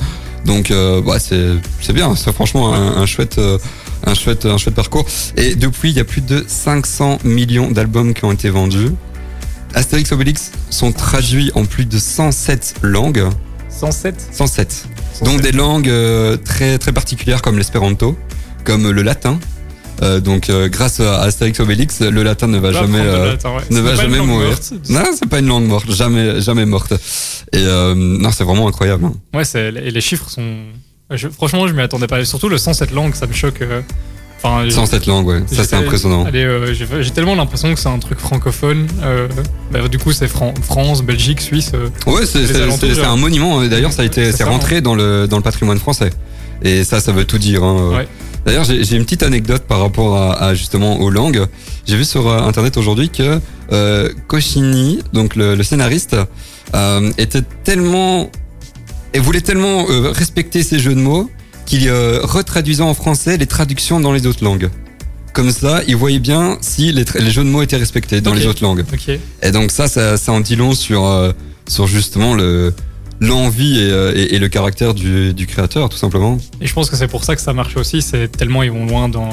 [0.46, 0.72] Donc,
[1.06, 2.16] bah, c'est, bien.
[2.16, 3.40] C'est franchement un, un chouette.
[4.06, 5.06] un chouette, un chouette parcours.
[5.38, 8.90] Et depuis, il y a plus de 500 millions d'albums qui ont été vendus.
[9.74, 13.24] Astérix Obélix sont traduits en plus de 107 langues.
[13.70, 14.16] 107.
[14.32, 14.72] 107.
[15.14, 15.24] 107.
[15.24, 18.18] Donc des langues euh, très, très particulières comme l'espéranto,
[18.64, 19.40] comme le latin.
[20.02, 23.04] Euh, donc euh, grâce à Astérix Obélix, le latin ne va jamais...
[23.06, 23.62] latin, ouais.
[23.70, 24.50] ne va jamais mourir.
[24.50, 24.74] morte.
[24.90, 26.94] Non, c'est pas une langue morte, jamais, jamais morte.
[27.54, 29.06] Et non, c'est vraiment incroyable.
[29.06, 29.14] hein.
[29.34, 30.64] Ouais, c'est, les chiffres sont.
[31.12, 32.24] je- franchement, je m'y attendais pas.
[32.26, 33.62] Surtout le 107 langues, ça me choque.
[34.43, 35.43] Enfin, j'ai- 107 langues, ouais.
[35.45, 36.25] Ça, c'est impressionnant.
[36.34, 38.88] Euh, j'ai, tellement l'impression que c'est un truc francophone.
[39.04, 39.27] euh,
[39.71, 41.71] bah, du coup, c'est Fran- France, Belgique, Suisse.
[41.75, 41.89] euh.
[42.08, 43.62] Ouais, c'est, un monument.
[43.62, 46.10] Et D'ailleurs, ça a été, C'est ça, rentré dans le, dans le patrimoine français.
[46.63, 47.63] Et ça, ça veut tout dire.
[47.63, 47.91] Hein.
[47.95, 48.08] Ouais.
[48.43, 51.45] D'ailleurs, j'ai, une petite anecdote par rapport à, à, justement aux langues.
[51.86, 53.39] J'ai vu sur internet aujourd'hui que
[53.71, 56.15] euh, Cochini, donc le, le scénariste,
[57.19, 58.32] était tellement
[59.13, 61.30] et voulait tellement respecter ces jeux de mots
[61.72, 64.70] qu'il euh, retraduisait en français les traductions dans les autres langues.
[65.32, 68.62] Comme ça, il voyait bien si les, jeux de mots étaient respectés dans les autres
[68.62, 68.84] langues.
[69.42, 71.32] Et donc ça, ça, ça en dit long sur, euh,
[71.70, 72.74] sur justement le
[73.22, 76.40] l'envie et, euh, et, et le caractère du, du créateur, tout simplement.
[76.60, 78.02] Et je pense que c'est pour ça que ça marche aussi.
[78.02, 79.30] C'est tellement ils vont loin dans.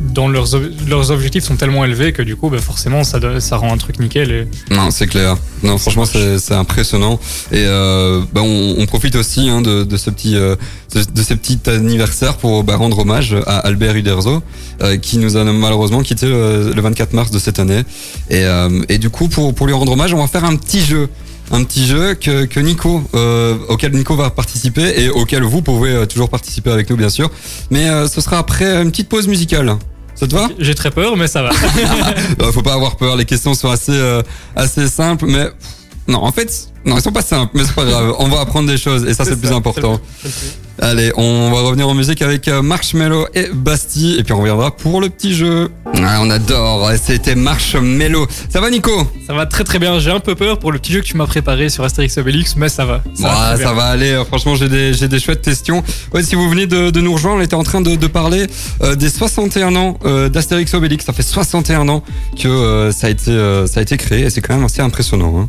[0.00, 0.48] Dans leurs,
[0.86, 3.98] leurs objectifs sont tellement élevés que du coup, bah, forcément, ça, ça rend un truc
[3.98, 4.30] nickel.
[4.30, 4.74] Et...
[4.74, 5.36] Non, c'est clair.
[5.62, 7.18] Non, franchement, c'est impressionnant.
[7.50, 10.56] Et euh, bah, on, on profite aussi hein, de, de ce petit, euh,
[10.94, 14.42] de ce petit anniversaire pour bah, rendre hommage à Albert Uderzo,
[14.82, 17.82] euh, qui nous a malheureusement quitté le, le 24 mars de cette année.
[18.28, 20.80] Et, euh, et du coup, pour, pour lui rendre hommage, on va faire un petit
[20.80, 21.08] jeu.
[21.52, 25.90] Un petit jeu que, que Nico, euh, auquel Nico va participer et auquel vous pouvez
[25.90, 27.30] euh, toujours participer avec nous, bien sûr.
[27.70, 29.76] Mais euh, ce sera après une petite pause musicale.
[30.16, 30.48] Ça te va?
[30.58, 31.50] J'ai très peur, mais ça va.
[32.40, 34.22] euh, faut pas avoir peur, les questions sont assez, euh,
[34.56, 35.46] assez simples, mais
[36.08, 38.14] non, en fait, non, elles sont pas simples, mais c'est pas grave.
[38.18, 40.00] On va apprendre des choses et ça, c'est le plus ça, important.
[40.22, 44.22] c'est le plus- Allez, on va revenir en musique avec euh, Marshmello et Bastille et
[44.24, 45.70] puis on reviendra pour le petit jeu.
[46.04, 48.26] Ah, on adore, c'était Marshmello.
[48.50, 48.92] Ça va, Nico?
[49.26, 49.98] Ça va très très bien.
[50.00, 52.56] J'ai un peu peur pour le petit jeu que tu m'as préparé sur Astérix Obélix,
[52.56, 53.02] mais ça va.
[53.14, 54.10] Ça, va ça va aller.
[54.10, 55.82] euh, Franchement, j'ai des, j'ai des chouettes questions.
[56.12, 58.46] Ouais, si vous venez de, de nous rejoindre, on était en train de, de parler
[58.82, 61.06] euh, des 61 ans euh, d'Astérix Obélix.
[61.06, 62.02] Ça fait 61 ans
[62.38, 64.82] que euh, ça, a été, euh, ça a été créé et c'est quand même assez
[64.82, 65.40] impressionnant.
[65.40, 65.46] Hein.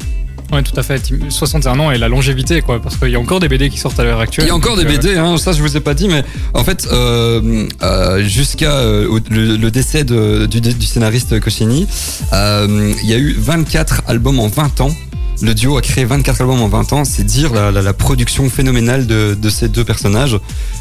[0.52, 1.02] Ouais, tout à fait.
[1.30, 2.82] 61 ans et la longévité, quoi.
[2.82, 4.46] Parce qu'il y a encore des BD qui sortent à l'heure actuelle.
[4.46, 6.24] Il y a encore des euh, BD, hein, ça je vous ai pas dit, mais
[6.54, 11.86] en fait, euh, euh, jusqu'à euh, le, le décès de- du, du scénariste Coscini,
[12.32, 14.92] il y a eu 24 albums en 20 ans.
[15.40, 18.50] Le duo a créé 24 albums en 20 ans, c'est dire la, la- la production
[18.50, 20.40] phénoménale de, de ces deux personnages.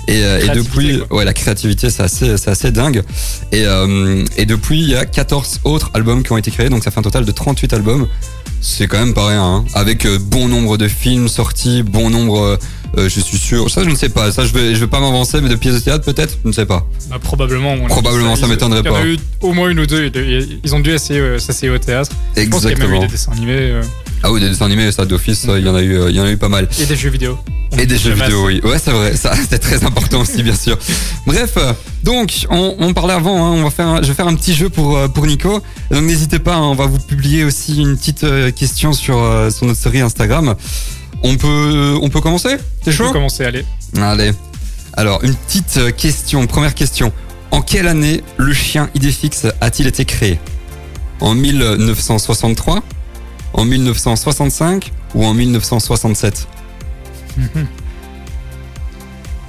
[0.08, 0.22] Et,
[0.54, 1.18] depuis, quoi.
[1.18, 2.02] ouais, la créativité, c'est
[2.48, 3.02] assez, dingue.
[3.52, 3.64] Et,
[4.38, 7.00] et depuis, il y a 14 autres albums qui ont été créés, donc ça fait
[7.00, 8.06] un total de 38 albums.
[8.60, 9.64] C'est quand même pas rien, hein.
[9.74, 12.56] avec euh, bon nombre de films sortis, bon nombre, euh,
[12.98, 14.98] euh, je suis sûr, ça je ne sais pas, ça je vais, je vais pas
[15.00, 16.84] m'avancer, mais de pièces de théâtre peut-être, je ne sais pas.
[17.10, 17.76] bah, probablement.
[17.86, 19.06] Probablement, ça Ils- m'étonnerait Il y en a pas.
[19.06, 20.10] eu au moins une ou deux.
[20.64, 22.10] Ils ont dû essayer, s'essayer au théâtre.
[22.36, 23.00] Je pense qu'il y a même eu Exactement.
[23.00, 23.80] des dessins animés
[24.22, 26.16] Ah oui, des dessins animés, ça d'office, ça, il y en a eu, euh, il
[26.16, 26.68] y en a eu pas mal.
[26.80, 27.38] et des jeux vidéo.
[27.72, 28.60] On Et des jeux vidéo, oui.
[28.64, 29.14] Ouais, c'est vrai.
[29.16, 30.78] Ça, c'est très important aussi, bien sûr.
[31.26, 33.36] Bref, euh, donc, on, on parlait avant.
[33.46, 35.60] Hein, on va faire, un- je vais faire un petit jeu pour euh, pour Nico.
[35.90, 36.54] Donc, n'hésitez pas.
[36.54, 40.00] hein, on va vous publier aussi une petite euh, question sur euh, sur notre série
[40.00, 40.54] Instagram.
[41.22, 42.56] On peut, on peut commencer?
[42.84, 43.12] T'es Je peux chaud?
[43.12, 43.64] commencer, allez.
[44.00, 44.32] Allez.
[44.94, 46.46] Alors, une petite euh, question.
[46.46, 47.12] Première question.
[47.50, 50.38] En quelle année le chien Idéfix a-t-il été créé?
[51.20, 52.82] En 1963
[53.56, 56.46] En 1965 Ou en 1967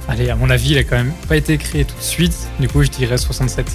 [0.08, 2.34] Allez, à mon avis, il a quand même pas été créé tout de suite.
[2.58, 3.66] Du coup, je dirais 67.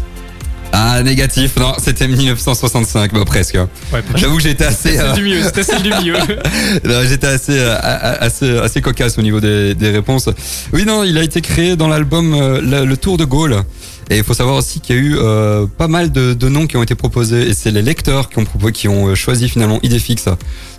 [0.71, 1.55] Ah, négatif.
[1.57, 3.53] Non, c'était 1965, bah presque.
[3.53, 4.17] Ouais, presque.
[4.17, 5.43] J'avoue que j'étais assez, C'était euh, du milieu.
[5.43, 5.89] C'était celle du
[6.83, 10.29] non, j'étais assez, euh, assez, assez cocasse au niveau des, des réponses.
[10.73, 13.61] Oui, non, il a été créé dans l'album euh, le, le Tour de Gaulle.
[14.09, 16.67] Et il faut savoir aussi qu'il y a eu euh, pas mal de, de noms
[16.67, 19.47] qui ont été proposés et c'est les lecteurs qui ont proposé, qui ont euh, choisi
[19.49, 20.25] finalement Idéfix.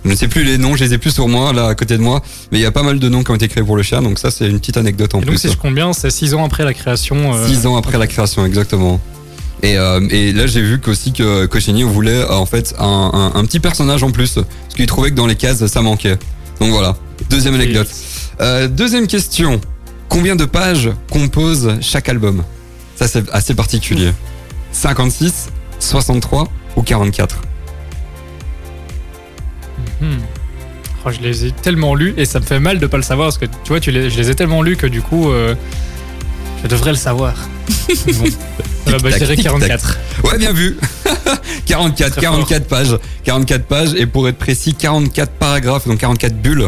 [0.03, 1.97] Je ne sais plus les noms, je les ai plus sur moi là à côté
[1.97, 3.75] de moi, mais il y a pas mal de noms qui ont été créés pour
[3.77, 5.37] le chien, donc ça c'est une petite anecdote en Et donc, plus.
[5.39, 7.33] si je compte bien, c'est 6 ans après la création.
[7.33, 9.01] euh, Six ans après la création, exactement.
[9.63, 12.85] Et, euh, et là, j'ai vu qu'aussi que Cocchini voulait euh, en fait un,
[13.33, 16.17] un- un petit personnage en plus, parce qu'il trouvait que dans les cases, ça manquait.
[16.59, 16.95] Donc voilà,
[17.31, 17.87] deuxième anecdote.
[18.41, 19.59] Euh, deuxième question.
[20.09, 22.43] Combien de pages compose chaque album?
[22.95, 24.13] Ça, c'est assez particulier.
[24.71, 27.41] 56, 63 ou 44
[30.01, 30.17] Hmm.
[31.05, 33.27] Oh, je les ai tellement lus et ça me fait mal de pas le savoir
[33.27, 35.55] parce que tu vois, tu les, je les ai tellement lus que du coup, euh,
[36.63, 37.33] je devrais le savoir.
[37.87, 38.23] bon.
[38.87, 39.43] Euh, bah, je dirais tic-tac.
[39.59, 39.97] 44.
[40.23, 40.77] Ouais, bien vu.
[41.65, 42.97] 44, Très 44 pages.
[43.23, 46.67] 44 pages et pour être précis, 44 paragraphes, donc 44 bulles.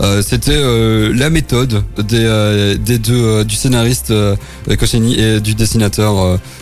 [0.00, 4.36] Euh, C'était euh, la méthode des, euh, des deux euh, du scénariste euh,
[4.78, 6.18] Coscioni et du dessinateur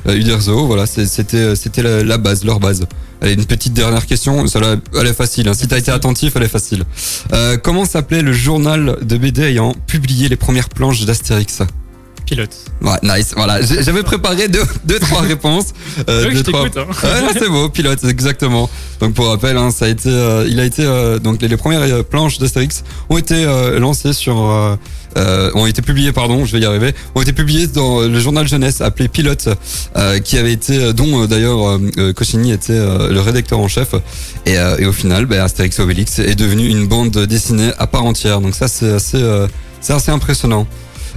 [0.06, 0.66] euh, Uderzo.
[0.66, 2.86] Voilà, c'était c'était la, la base, leur base.
[3.20, 4.46] Allez, une petite dernière question.
[4.46, 5.48] Celle-là, elle est facile.
[5.48, 5.54] hein.
[5.54, 6.84] Si t'as été attentif, elle est facile.
[7.32, 11.60] Euh, comment s'appelait le journal de BD ayant publié les premières planches d'Astérix?
[12.26, 12.50] Pilote.
[12.82, 13.32] Ouais, nice.
[13.36, 15.66] Voilà, j'avais préparé deux, deux trois réponses.
[16.08, 16.66] Euh, deux, je trois-.
[16.66, 16.86] Hein.
[17.04, 18.68] Ouais, non, c'est beau, pilote, exactement.
[19.00, 21.56] Donc pour rappel, hein, ça a été, euh, il a été, euh, donc les, les
[21.56, 24.74] premières euh, planches d'Astérix ont été euh, lancées sur, euh,
[25.16, 28.48] euh, ont été publiées, pardon, je vais y arriver, ont été publiées dans le journal
[28.48, 29.48] jeunesse appelé Pilote,
[29.96, 31.78] euh, qui avait été, dont euh, d'ailleurs
[32.14, 33.94] Coscini était euh, le rédacteur en chef.
[34.46, 38.04] Et, euh, et au final, ben, Astérix Obélix est devenu une bande dessinée à part
[38.04, 38.40] entière.
[38.40, 39.46] Donc ça, c'est assez, euh,
[39.80, 40.66] c'est assez impressionnant.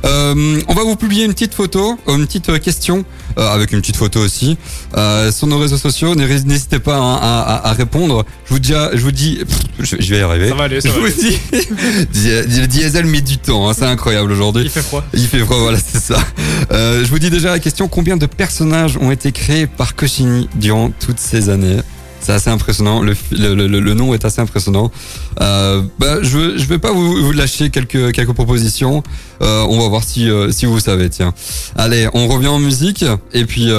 [0.06, 3.04] Euh, on va vous publier une petite photo, euh, une petite euh, question,
[3.38, 4.58] euh, avec une petite photo aussi,
[4.96, 6.16] euh, sur nos réseaux sociaux.
[6.16, 7.20] N'hé- N'hésitez pas hein,
[7.64, 8.26] à, répondre.
[8.46, 9.40] Je vous dis, je vous dis,
[9.80, 10.50] pff, je, vais y arriver.
[10.50, 12.08] Ça va aller, ça je va vous aller.
[12.12, 14.64] dis, le diesel met du temps, hein, c'est incroyable aujourd'hui.
[14.66, 15.04] Il fait froid.
[15.14, 16.18] Il fait froid, voilà, c'est ça.
[16.72, 20.92] Je vous dis déjà la question combien de personnages ont été créés par Coscini durant
[21.00, 21.80] toutes ces années?
[22.22, 23.02] C'est assez impressionnant.
[23.02, 24.92] Le, nom est assez impressionnant.
[25.42, 29.04] Euh, bah, je je vais pas vous, lâcher quelques propositions.
[29.42, 31.10] Euh, on va voir si euh, si vous savez.
[31.10, 31.34] Tiens.
[31.76, 33.70] Allez, on revient en musique et puis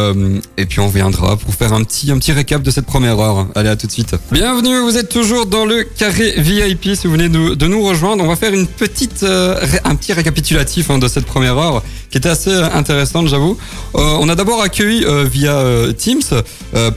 [0.56, 3.46] et puis on reviendra pour faire un petit un petit récap de cette première heure.
[3.54, 4.14] Allez, à tout de suite.
[4.32, 4.80] Bienvenue.
[4.80, 6.96] Vous êtes toujours dans le carré VIP.
[6.96, 10.98] Si vous venez de, nous rejoindre, on va faire une petite un petit récapitulatif hein,
[10.98, 13.56] de cette première heure qui était assez euh, intéressante, j'avoue.
[13.94, 15.62] Euh, on a d'abord accueilli euh, via
[15.96, 16.20] Teams,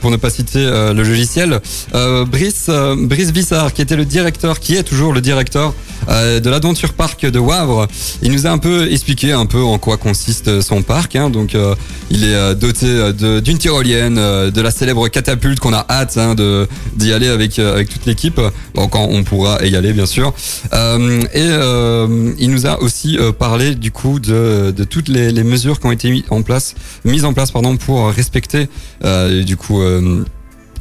[0.00, 1.60] pour ne pas citer le logiciel,
[2.26, 5.74] Brice, Brice Vissard, qui était le directeur, qui est toujours le directeur
[6.08, 7.88] de l'Adventure Park de Wavre.
[8.22, 11.16] Il nous a un peu expliqué un peu en quoi consiste son parc.
[11.16, 11.30] hein.
[11.30, 11.56] Donc,
[12.10, 16.34] il est doté d'une tyrolienne, de la célèbre catapulte qu'on a hâte hein,
[16.96, 18.40] d'y aller avec avec toute l'équipe.
[18.74, 20.34] Bon, quand on pourra y aller, bien sûr.
[20.72, 21.48] Et
[22.38, 25.92] il nous a aussi parlé du coup de, de toutes les, les mesures qui ont
[25.92, 28.68] été mises en place, mises en place pardon, pour respecter
[29.04, 29.80] euh, du coup.
[29.82, 30.24] euh,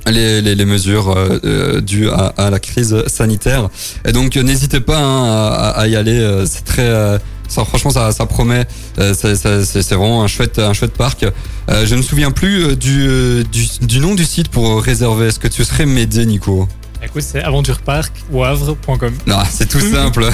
[0.06, 3.70] les, les, les mesures euh, dues à, à la crise sanitaire.
[4.06, 6.44] Et donc n'hésitez pas hein, à, à y aller.
[6.46, 8.66] C'est très, euh, ça, franchement, ça, ça promet.
[8.98, 11.24] C'est- vraiment un chouette, un chouette parc.
[11.24, 15.28] Euh, je ne me souviens plus du, du, du nom du site pour réserver.
[15.28, 16.68] Est-ce que tu serais m'aider, Nico?
[17.02, 19.14] Écoute, c'est aventureparkwavre.com.
[19.28, 20.26] Non, c'est tout simple.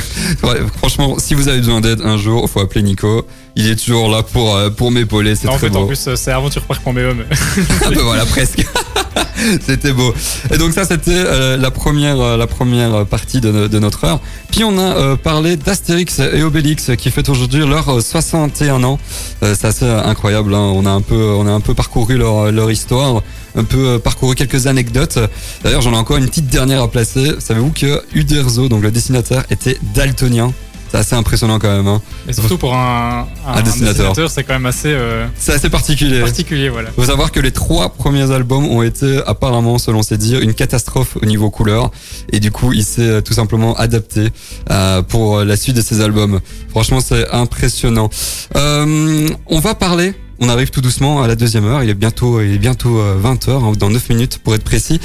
[0.77, 3.25] Franchement, si vous avez besoin d'aide un jour, faut appeler Nico.
[3.59, 5.35] Il est toujours là pour euh, pour m'épauler.
[5.35, 5.79] C'est En très fait, beau.
[5.79, 6.97] en plus, euh, c'est aventurepark.be.
[7.85, 8.65] Ah bah voilà, presque.
[9.65, 10.13] C'était beau.
[10.53, 14.03] Et donc ça, c'était euh, la première euh, la première partie de, no- de notre
[14.05, 14.19] heure.
[14.51, 18.99] Puis on a euh, parlé d'Astérix et Obélix qui fêtent aujourd'hui leur euh, 61 ans.
[19.41, 20.53] C'est assez incroyable.
[20.53, 20.71] hein.
[20.73, 23.21] On a un peu on a un peu parcouru leur leur histoire,
[23.55, 25.19] un peu parcouru quelques anecdotes.
[25.63, 27.31] D'ailleurs, j'en ai encore une petite dernière à placer.
[27.39, 30.53] Savez-vous que Uderzo, donc le dessinateur, était daltonien?
[30.91, 31.87] C'est assez impressionnant quand même.
[31.87, 32.01] hein.
[32.25, 34.15] Mais surtout pour un, un, Un dessinateur.
[34.29, 36.21] c'est quand même assez euh, C'est assez particulier.
[36.21, 36.89] particulier, voilà.
[36.91, 41.17] Faut savoir que les trois premiers albums ont été apparemment, selon ses dires, une catastrophe
[41.21, 41.91] au niveau couleur.
[42.31, 44.29] Et du coup, il s'est euh, tout simplement adapté
[44.71, 46.39] euh, pour la suite de ses albums.
[46.69, 48.09] Franchement, c'est impressionnant.
[48.55, 50.13] Euh, on va parler.
[50.41, 51.83] On arrive tout doucement à la deuxième heure.
[51.83, 54.99] Il est bientôt, il est bientôt 20 heures, hein, dans 9 minutes pour être précis.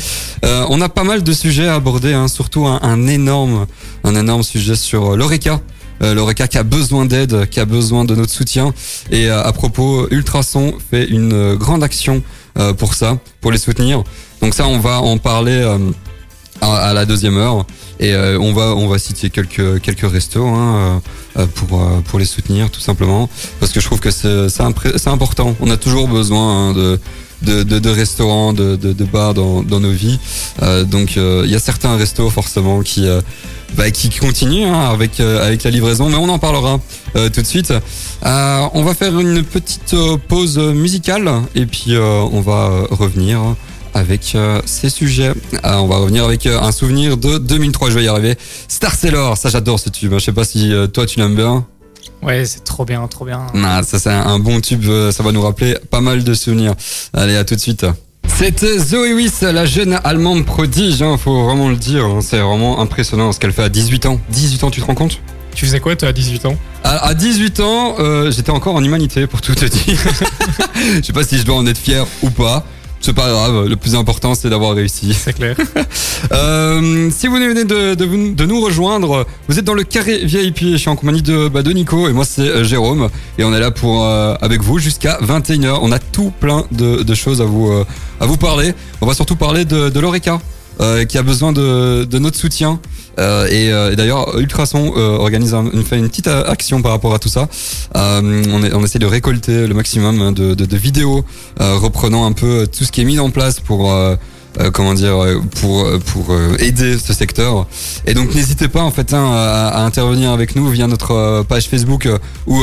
[0.45, 3.67] Euh, on a pas mal de sujets à aborder, hein, surtout un, énorme,
[4.05, 5.61] un énorme sujet sur euh, l'Oreca.
[6.03, 8.75] Euh, L'Oreca qui a besoin d'aide, qui a besoin de notre soutien.
[9.11, 12.23] Et euh, à propos, Ultrason fait une euh, grande action
[12.59, 14.03] euh, pour ça, pour les soutenir.
[14.41, 15.79] Donc ça, on va en parler euh,
[16.61, 17.67] à, à la deuxième heure.
[18.01, 21.01] Et euh, on va on va citer quelques quelques restos hein,
[21.37, 23.29] euh, euh, pour euh, pour les soutenir tout simplement
[23.61, 25.55] parce que je trouve que c'est c'est important.
[25.61, 26.99] On a toujours besoin hein, de
[27.43, 30.19] de, de, restaurants, de, de, de bars dans, dans nos vies.
[30.63, 33.07] Euh, donc euh, il y a certains restos forcément qui
[33.77, 36.81] bah, qui continuent hein, avec avec la livraison, mais on en parlera
[37.15, 37.73] tout de suite.
[38.23, 39.95] On va faire une petite
[40.27, 43.41] pause musicale et puis on va revenir
[43.95, 45.33] avec euh, ces sujets.
[45.65, 48.37] Euh, on va revenir avec euh, un souvenir de 2003, je vais y arriver.
[48.69, 50.13] Star Sailor, ça j'adore ce tube.
[50.15, 51.65] Je sais pas si toi tu l'aimes bien.
[52.23, 53.47] Ouais, c'est trop bien, trop bien.
[53.85, 56.75] Ça c'est un, bon tube, ça va nous rappeler pas mal de souvenirs.
[57.13, 57.87] Allez, à tout de suite.
[58.37, 62.05] C'était Zoé Wiss, la jeune allemande prodige, hein, faut vraiment le dire.
[62.05, 62.19] hein.
[62.21, 64.19] C'est vraiment impressionnant ce qu'elle fait à 18 ans.
[64.31, 65.21] 18 ans, tu te rends compte?
[65.55, 66.57] Tu faisais quoi, toi, à 18 ans?
[66.83, 69.99] À, à 18 ans, euh, j'étais encore en humanité, pour tout te dire.
[70.97, 72.67] Je sais pas si je dois en être fier ou pas.
[73.05, 75.13] C'est pas grave, le plus important c'est d'avoir réussi.
[75.15, 75.57] C'est clair.
[76.33, 80.25] Euh, si vous venez de, de, vous- de nous rejoindre, vous êtes dans le carré
[80.25, 80.61] VIP.
[80.73, 83.11] Je suis en compagnie de, bah, de Nico et moi c'est euh, Jérôme.
[83.37, 85.81] Et on est là pour euh, avec vous jusqu'à 21h.
[85.83, 87.85] On a tout plein de, de choses à vous, euh,
[88.21, 88.73] à vous parler.
[89.03, 90.41] On va surtout parler de, de l'Oreca.
[91.09, 92.81] qui a besoin de notre soutien
[93.19, 97.15] Euh, et, euh, d'ailleurs Ultrason euh, organise un- une, une petite euh, action par rapport
[97.15, 97.49] à tout ça.
[97.97, 101.25] Euh, on, est- on essaie de récolter le maximum hein, de, de, de vidéos
[101.61, 103.93] euh, reprenant un peu tout ce qui est mis en place pour
[104.73, 105.17] comment dire
[105.61, 106.27] pour pour
[106.61, 107.67] aider ce secteur.
[108.07, 112.09] Et donc n'hésitez pas en fait hein, à, intervenir avec nous via notre page Facebook
[112.47, 112.61] ou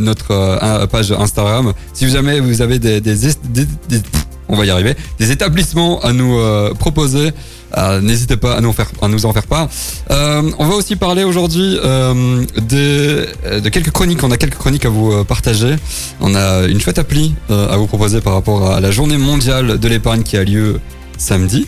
[0.00, 1.72] notre page Instagram.
[1.92, 4.02] Si jamais vous avez des, des, des- des-
[4.48, 6.38] on va y arriver des établissements à nous
[6.78, 7.32] proposer
[7.76, 9.68] euh, N'hésitez pas à nous, en faire, à nous en faire part.
[10.10, 14.22] Euh, on va aussi parler aujourd'hui euh, des- de quelques chroniques.
[14.22, 15.76] On a quelques chroniques à vous partager.
[16.20, 19.88] On a une chouette appli à vous proposer par rapport à la journée mondiale de
[19.88, 20.80] l'épargne qui a lieu
[21.18, 21.66] samedi.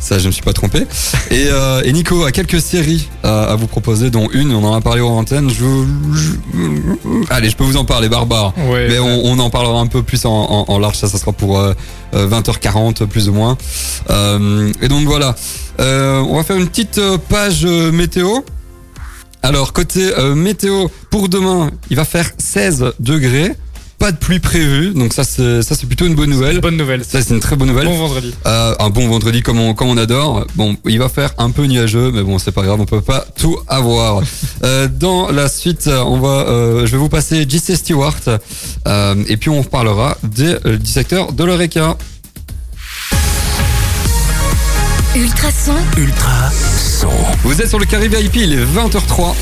[0.00, 0.86] Ça, je ne me suis pas trompé.
[1.30, 4.74] Et, euh, et Nico a quelques séries à, à vous proposer, dont une, on en
[4.74, 5.00] a parlé.
[5.00, 8.54] Je, je- allez, je peux vous en parler, barbare.
[8.70, 8.88] Ouais.
[8.88, 11.32] Mais on, on en parlera un peu plus en, en- en large, ça, ça sera
[11.32, 11.74] pour euh,
[12.14, 13.56] euh, 20h40 plus ou moins.
[14.08, 15.34] Euh, et donc voilà,
[15.80, 18.40] Euh, on va faire une petite euh, page euh, météo.
[19.42, 23.54] Alors côté euh, météo, pour demain, il va faire 16 degrés.
[24.00, 26.60] Pas de pluie prévue, donc ça c'est ça c'est plutôt une bonne nouvelle.
[26.60, 27.04] Bonne nouvelle.
[27.04, 27.84] Ça c'est une très bonne nouvelle.
[27.84, 28.34] Bon vendredi.
[28.46, 30.46] Euh, un bon vendredi comme on, comme on adore.
[30.56, 33.24] Bon, il va faire un peu nuageux, mais bon, c'est pas grave, on peut pas
[33.38, 34.22] tout avoir.
[34.62, 38.20] Euh, dans la suite, on va, euh, je vais vous passer JC Stewart,
[38.86, 41.96] euh, et puis on parlera des, euh, du secteur de l'ORECA.
[45.16, 46.50] Ultrason, Ultra
[47.00, 47.08] son.
[47.42, 49.34] Vous êtes sur le carré VIP, il est 20h03.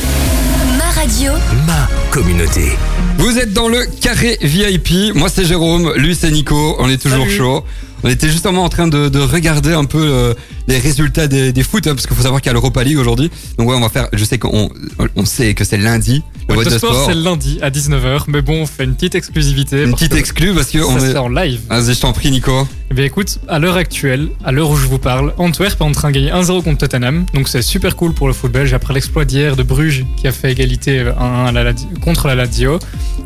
[0.88, 1.33] Ma radio,
[1.66, 2.70] Ma communauté.
[3.18, 5.14] Vous êtes dans le carré VIP.
[5.14, 6.77] Moi c'est Jérôme, lui c'est Nico.
[6.79, 7.37] On est toujours Salut.
[7.37, 7.64] chaud.
[8.05, 10.35] On était justement en train de, de regarder un peu euh,
[10.69, 12.99] les résultats des, des foot, hein, parce qu'il faut savoir qu'il y a l'Europa League
[12.99, 13.31] aujourd'hui.
[13.59, 14.09] Donc ouais, on va faire.
[14.13, 14.71] Je sais qu'on
[15.17, 16.23] on sait que c'est lundi.
[16.49, 17.07] Le Ouais, vote de sport, sport.
[17.09, 19.85] c'est le lundi à 19h, mais bon, on fait une petite exclusivité.
[19.85, 21.17] Une petite exclue parce que Ça on est.
[21.17, 21.61] en live.
[21.69, 22.67] Vas-y, je t'en prie, Nico.
[22.91, 25.93] Eh bien écoute, à l'heure actuelle, à l'heure où je vous parle, Antwerp est en
[25.93, 27.27] train de gagner 1-0 contre Tottenham.
[27.35, 30.33] Donc c'est super cool pour le foot belge après l'exploit d'hier de Bruges qui a
[30.33, 32.79] fait égalité 1-1 à la Ladi- contre la Lazio.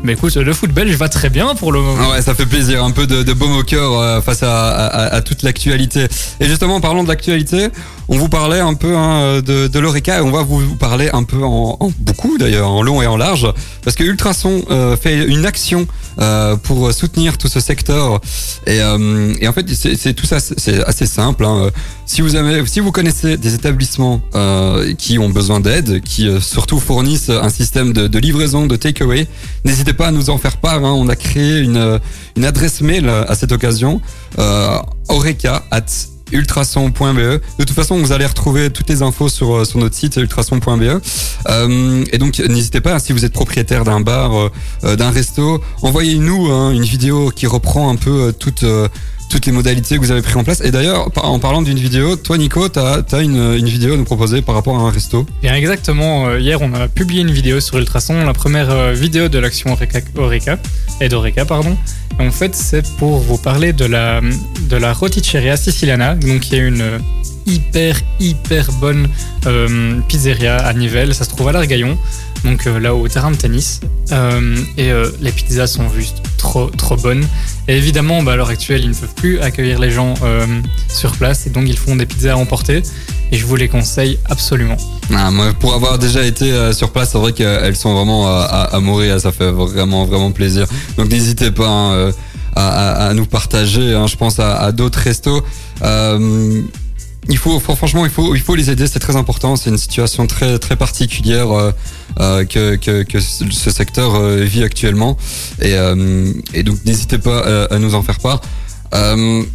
[0.03, 2.03] Mais écoute, le foot belge va très bien pour le moment.
[2.05, 4.62] Ah ouais, ça fait plaisir, un peu de, de baume au cœur euh, face à,
[4.69, 6.07] à- toute l'actualité.
[6.39, 7.67] Et justement, en parlant de l'actualité,
[8.13, 11.43] on vous parlait un peu hein, de, l'Oreca et on va vous parler un peu
[11.43, 13.51] en, beaucoup d'ailleurs, en long et en large,
[13.83, 15.87] parce que Ultrason euh, fait une action
[16.19, 18.21] euh, pour soutenir tout ce secteur.
[18.67, 21.43] Et, euh, en fait, c'est tout ça, c'est- assez simple.
[21.43, 21.71] hein.
[22.05, 22.29] Si vous
[22.67, 24.21] si vous connaissez des établissements
[24.99, 29.27] qui ont besoin d'aide, qui surtout fournissent un système de, livraison, de takeaway,
[29.65, 30.85] n'hésitez pas à nous en faire part.
[30.85, 30.93] hein.
[30.95, 31.99] On a créé une,
[32.37, 34.01] une adresse mail à cette occasion,
[35.07, 35.63] oreca
[36.31, 37.17] ultrason.be.
[37.17, 41.01] De toute façon, vous allez retrouver toutes les infos sur, euh, sur notre site ultrason.be.
[41.49, 44.51] Euh, et donc, n'hésitez pas, si vous êtes propriétaire d'un bar,
[44.83, 48.33] euh, d'un resto, envoyez-nous hein, une vidéo qui reprend un peu
[48.63, 48.87] euh,
[49.29, 50.61] toutes les modalités que vous avez pris en place.
[50.61, 54.41] Et d'ailleurs, en parlant d'une vidéo, toi, Nico, tu as, une, vidéo à nous proposer
[54.41, 55.25] par rapport à un resto.
[55.41, 59.29] Bien exactement, euh, hier on a publié une vidéo sur Ultrason, la première euh, vidéo
[59.29, 59.71] de l'action
[60.17, 60.57] Oreca,
[61.01, 61.77] et d'Oreca, pardon.
[62.19, 64.21] Et en fait, c'est pour vous parler de la,
[64.69, 66.99] de la roticeria siciliana, donc qui est une euh,
[67.45, 69.07] hyper, hyper bonne
[70.07, 71.13] pizzeria à Nivelles.
[71.13, 71.97] Ça se trouve à l'Argaillon,
[72.43, 73.79] donc euh, là au terrain de tennis.
[74.11, 77.25] Euh, et euh, les pizzas sont juste trop, trop bonnes.
[77.67, 80.15] Et évidemment, bah, à l'heure actuelle, ils ne peuvent plus accueillir les gens
[80.87, 82.83] sur place, et donc ils font des pizzas à emporter.
[83.31, 84.77] Et je vous les conseille absolument.
[85.13, 89.19] Ah, moi, pour avoir déjà été sur place, c'est vrai qu'elles sont vraiment à, mourir.
[89.19, 90.67] Ça fait vraiment, vraiment plaisir.
[90.97, 92.11] Donc n'hésitez pas hein,
[92.55, 93.95] à, nous partager.
[93.95, 95.43] hein, je pense à d'autres restos.
[97.29, 98.87] Il faut, franchement, il faut, il faut les aider.
[98.87, 99.55] C'est très important.
[99.55, 101.71] C'est une situation très, très particulière euh,
[102.19, 105.17] euh, que, que, que ce secteur euh, vit actuellement.
[105.61, 108.41] Et, euh, et donc n'hésitez pas à nous en faire part.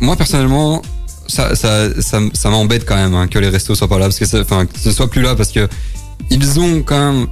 [0.01, 0.83] Moi personnellement,
[1.27, 4.41] ça, ça, ça, m'embête quand même hein, que les restos soient pas là, parce que,
[4.41, 5.69] enfin, que ce soit plus là, parce que
[6.31, 7.27] ils ont quand même.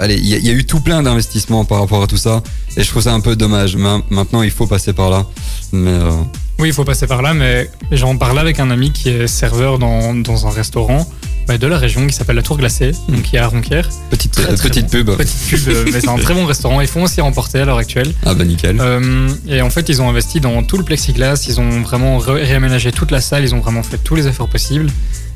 [0.00, 2.06] Euh, allez, il y, a- il y a eu tout plein d'investissements par rapport à
[2.06, 2.42] tout ça,
[2.76, 3.76] et je trouve ça un peu dommage.
[3.76, 5.26] Ma- Maintenant, il faut passer par là.
[5.72, 6.10] Mais euh,
[6.58, 9.78] Oui, il faut passer par là, mais j'en parlais avec un ami qui est serveur
[9.78, 11.06] dans, dans un restaurant
[11.48, 13.88] bah, de la région qui s'appelle la Tour Glacée, donc qui est à Ronquière.
[14.10, 14.90] petite, Très, très petite bon.
[14.90, 15.16] pub.
[15.16, 16.80] Petite pub, euh, mais c'est un très bon restaurant.
[16.80, 18.12] Ils font aussi remporter à l'heure actuelle.
[18.24, 18.78] Ah bah nickel.
[18.80, 22.42] Euh, et en fait, ils ont investi dans tout le plexiglas, ils ont vraiment ré-
[22.42, 24.90] réaménagé toute la salle, ils ont vraiment fait tous les efforts possibles.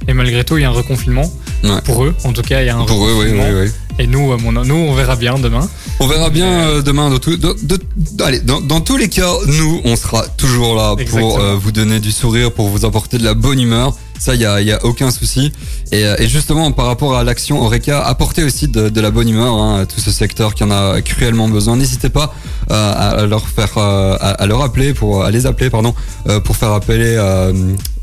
[0.09, 1.31] Et malgré tout, il y a un reconfinement.
[1.63, 1.81] Ouais.
[1.85, 3.45] Pour eux, en tout cas, il y a un Pour eux, oui, reconfinement.
[3.61, 3.71] oui, oui.
[3.99, 5.69] Et nous, mon- nous, on verra bien demain.
[6.01, 7.11] On verra bien euh, demain.
[7.11, 7.79] Dans, tout- dans- de-
[8.25, 11.29] allez, dans, dans tous les cas, nous, on sera toujours là Exactement.
[11.29, 13.95] pour euh, vous donner du sourire, pour vous apporter de la bonne humeur.
[14.19, 15.53] Ça, il y a, y a aucun souci.
[15.93, 19.29] Et, euh, et justement, par rapport à l'action Oreca, apportez aussi de, de la bonne
[19.29, 21.77] humeur hein, à tout ce secteur qui en a cruellement besoin.
[21.77, 22.33] N'hésitez pas
[22.71, 25.95] euh, à, leur faire, euh, à, à leur appeler, pour, à les appeler, pardon,
[26.29, 27.17] euh, pour faire appeler.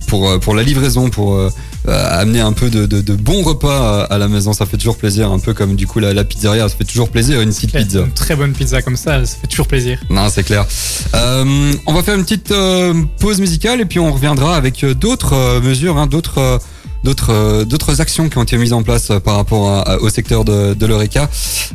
[0.07, 1.49] Pour, euh, pour la livraison, pour euh,
[1.87, 4.97] euh, amener un peu de, de, de bons repas à, la maison, ça fait toujours
[4.97, 7.71] plaisir, un peu comme du coup la, la pizzeria, ça fait toujours plaisir une petite
[7.75, 7.99] pizza.
[7.99, 9.99] Une très bonne pizza comme ça, ça fait toujours plaisir.
[10.09, 10.65] Non, c'est clair.
[11.15, 15.33] Euh, on va faire une petite euh, pause musicale et puis on reviendra avec d'autres
[15.33, 16.59] euh, mesures, hein, d'autres.
[17.03, 20.43] D'autres, d'autres actions qui ont été mises en place par rapport à- à- au secteur
[20.43, 21.29] de, de l'Eureka.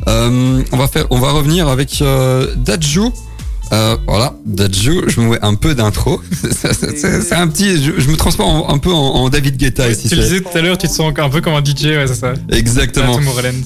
[0.07, 3.11] Euh, on va faire, on va revenir avec euh, Dajou.
[3.73, 6.21] Euh, voilà, Dajou, je me mets un peu d'intro.
[6.61, 10.07] C'est- un petit, je, je me transforme un peu en, en David Guetta ici.
[10.09, 12.05] tu le disais tout à l'heure, tu te sens un peu comme un DJ, ouais,
[12.07, 12.33] c'est ça.
[12.51, 13.13] Exactement.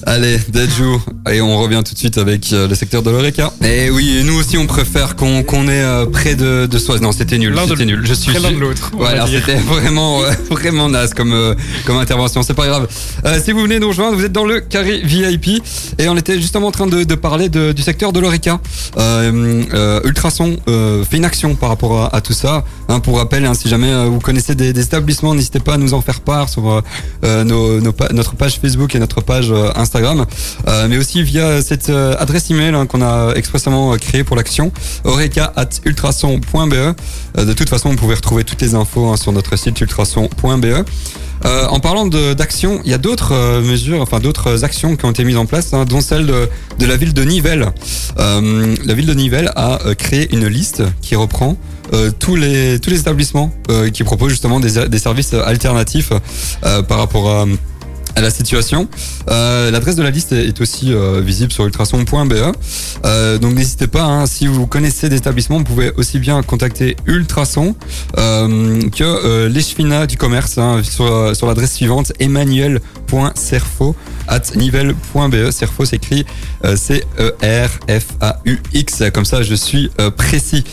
[0.06, 3.52] Allez, Dajou, et on revient tout de suite avec euh, le secteur de l'Oreca.
[3.62, 6.98] Et oui, nous aussi on préfère qu'on qu'on est euh, près de, de soi.
[7.00, 8.00] Non, c'était nul, c'était nul.
[8.04, 8.90] Je suis l'un de l'autre.
[8.96, 12.42] Voilà, c'était vraiment, vraiment naze comme, euh, comme intervention.
[12.42, 12.88] C'est pas grave.
[13.26, 15.62] Euh, si vous venez nous rejoindre, vous êtes dans le carré VIP
[15.98, 18.58] et on était justement en train de, de parler de- du secteur de l'Oreca.
[18.96, 22.64] Euh, Ultrason euh, fait une action par rapport à, tout ça.
[22.88, 25.94] Hein, pour rappel, hein, si jamais euh, vous connaissez des, établissements, n'hésitez pas à nous
[25.94, 26.80] en faire part sur euh,
[27.24, 27.80] euh,
[28.12, 30.26] notre page Facebook et notre page euh, Instagram,
[30.66, 34.36] Euh, mais aussi via cette euh, adresse email hein, qu'on a expressément euh, créée pour
[34.36, 34.72] l'action,
[35.04, 36.74] oreca@ultrason.be.
[36.74, 36.94] Euh,
[37.44, 40.84] de toute façon, vous pouvez retrouver toutes les infos sur notre site ultrason.be.
[41.44, 45.10] Euh, en parlant d'actions, il y a d'autres euh, mesures, enfin d'autres actions qui ont
[45.10, 47.66] été mises en place, hein, dont celle de, la ville de Nivelles.
[48.18, 51.56] Euh, la ville de Nivelles a créé une liste qui reprend
[52.18, 53.50] tous les tous les établissements
[53.94, 56.12] qui proposent justement des, services alternatifs
[56.60, 57.46] par rapport à
[58.20, 58.88] la situation.
[59.30, 62.34] Euh, L'adresse de la liste est aussi euh, visible sur ultrason.be.
[63.04, 66.96] Euh, donc n'hésitez pas, hein, si vous connaissez des établissements, vous pouvez aussi bien contacter
[67.06, 67.74] Ultrason
[68.18, 73.94] euh, que euh, l'échevinat du commerce hein, sur, euh, sur l'adresse suivante emmanuel.cerfo
[74.26, 75.50] at nivelle.be.
[75.50, 76.26] Cerfo s'écrit
[76.62, 77.02] C-E-R-F-A-U-X.
[79.14, 80.64] Comme ça, je suis précis.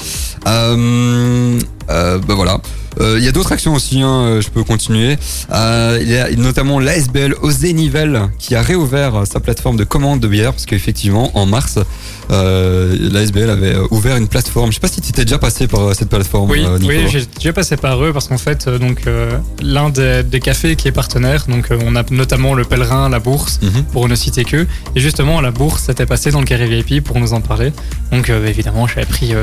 [1.90, 2.60] Euh, bah voilà.
[3.00, 5.18] Euh, Il y a d'autres actions aussi, hein, euh, je peux continuer.
[5.52, 10.20] Euh, il y a notamment l'ASBL Osé Nivelles qui a réouvert sa plateforme de commande
[10.20, 11.78] de bière parce qu'effectivement en mars,
[12.30, 14.70] l'ASBL avait ouvert une plateforme.
[14.72, 16.50] Je sais pas si tu étais déjà passé par cette plateforme.
[16.50, 19.04] Oui, oui j'ai déjà passé par eux parce qu'en fait, donc
[19.62, 23.60] l'un des, des cafés qui est partenaire, donc on a notamment le Pèlerin, la Bourse,
[23.62, 23.84] Mhm.
[23.92, 24.66] pour ne citer que,
[24.96, 27.72] et justement la Bourse s'était passée dans le carré VIP pour nous en parler.
[28.12, 29.34] Donc évidemment, j'avais pris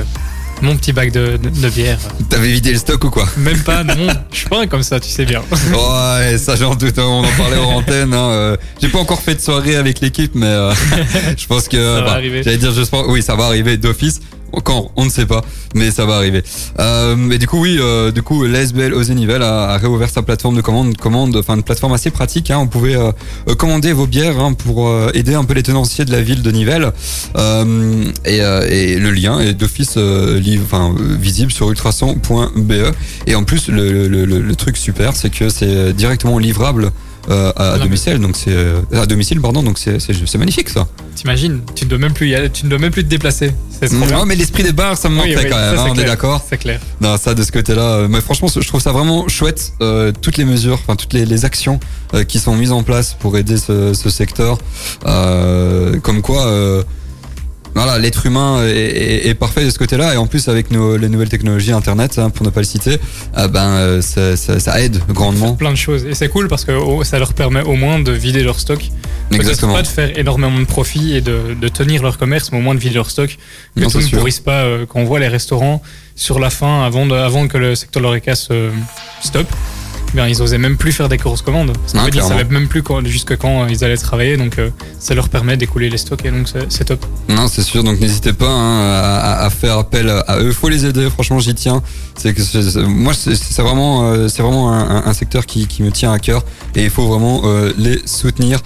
[0.63, 1.99] mon petit bac de, de- de bière.
[2.31, 3.95] T'avais vidé le stock ou quoi Même pas, non,
[4.31, 5.43] je suis pas un comme ça, tu sais bien.
[5.51, 8.15] Ouais, ça j'en doute, hein, on en parlait en antenne.
[8.15, 10.73] Hein, euh, J'ai pas encore fait de soirée avec l'équipe, mais euh,
[11.37, 11.77] je pense que...
[11.77, 12.43] Ça va bah, arriver.
[12.43, 14.21] J'allais dire, je pense, oui, ça va arriver d'office.
[14.61, 15.43] Quand On ne sait pas,
[15.75, 16.43] mais ça va arriver.
[16.79, 20.57] Euh, mais du coup, oui, euh, du coup, l'ASBL Osenivel a, a réouvert sa plateforme
[20.57, 22.51] de commande, commande, enfin une plateforme assez pratique.
[22.51, 23.13] Hein, on pouvait euh,
[23.49, 26.43] euh, commander vos bières hein, pour euh, aider un peu les tenanciers de la ville
[26.43, 26.93] de Nivelles.
[27.37, 29.97] Euh, et, et le lien est d'office
[30.63, 32.73] enfin, visible sur ultrason.be.
[33.27, 36.91] Et en plus, le, le, le, le truc super, c'est que c'est directement livrable.
[37.31, 40.87] Euh, à, domicile, donc c'est euh, à domicile, pardon, donc c'est magnifique ça.
[41.14, 43.53] T'imagines, tu ne dois même plus y aller, tu ne dois même plus te déplacer.
[43.81, 44.07] Bien.
[44.18, 45.99] Non, mais l'esprit des bars, ça me Oui, manquait oui, quand ça, même, hein, on
[45.99, 46.45] est d'accord.
[46.49, 46.81] C'est clair.
[47.01, 49.73] Non, ça de ce côté-là, euh, mais franchement, je trouve ça vraiment chouette.
[49.81, 51.81] euh, toutes les mesures, enfin toutes les, les actions
[52.14, 54.59] euh, qui sont mises en place pour aider ce, ce secteur,
[55.05, 56.85] comme quoi.
[57.77, 60.70] Euh, voilà, l'être humain est, est- est parfait de ce côté-là et en plus avec
[60.70, 62.99] nos, les nouvelles technologies Internet, hein, pour ne pas le citer,
[63.35, 65.55] ah ben euh, ça, ça, ça aide grandement.
[65.55, 66.05] Plein de choses.
[66.05, 68.81] Et c'est cool parce que oh, ça leur permet au moins de vider leur stock.
[69.33, 69.73] Exactement.
[69.73, 72.75] pas de faire énormément de profit et de, de tenir leur commerce, mais au moins
[72.75, 73.39] de vider leur stock.
[73.75, 74.18] Que Non, tout ne sûr.
[74.18, 75.81] pourrisse pas euh, quand on voit les restaurants
[76.14, 78.68] sur la fin, avant, de- avant que le secteur Loreca se
[79.23, 79.49] stoppe.
[80.15, 81.73] Bien, ils osaient même plus faire des grosses commandes.
[81.93, 84.37] Parce fait, ils savaient même plus jusque quand ils allaient travailler.
[84.37, 87.05] Donc, euh, ça leur permet d'écouler les stocks et donc c'est top.
[87.29, 87.83] Non, c'est sûr.
[87.83, 90.53] Donc n'hésitez pas hein, à, à faire appel à eux.
[90.53, 91.09] Faut les aider.
[91.11, 91.83] Franchement, j'y tiens.
[92.17, 96.19] C'est que moi, c'est vraiment, euh, c'est vraiment un, secteur qui, qui me tient à
[96.19, 96.45] cœur
[96.75, 98.61] et il faut vraiment euh, les soutenir.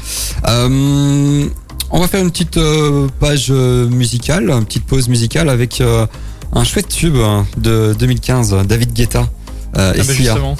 [0.48, 1.46] Euh,
[1.90, 6.06] on va faire une petite euh, page euh, musicale, une petite pause musicale avec euh,
[6.52, 7.16] un chouette tube
[7.56, 9.28] de 2015, David Guetta.
[9.76, 10.14] Euh, et Ah, bah, Sia.
[10.32, 10.56] justement.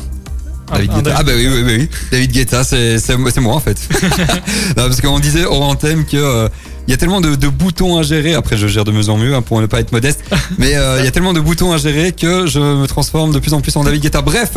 [0.72, 1.14] David Guetta.
[1.16, 1.88] Ah bah oui, oui, oui.
[2.10, 3.78] David Guetta, c'est c'est moi c'est moi, en fait.
[4.76, 6.48] Non, parce qu'on disait hors antenne que euh,
[6.86, 8.34] il y a tellement de, de boutons à gérer.
[8.34, 10.20] Après, je gère de mieux en mieux hein, pour ne pas être modeste,
[10.58, 13.38] mais euh, il y a tellement de boutons à gérer que je me transforme de
[13.38, 14.22] plus en plus en David Guetta.
[14.22, 14.52] Bref,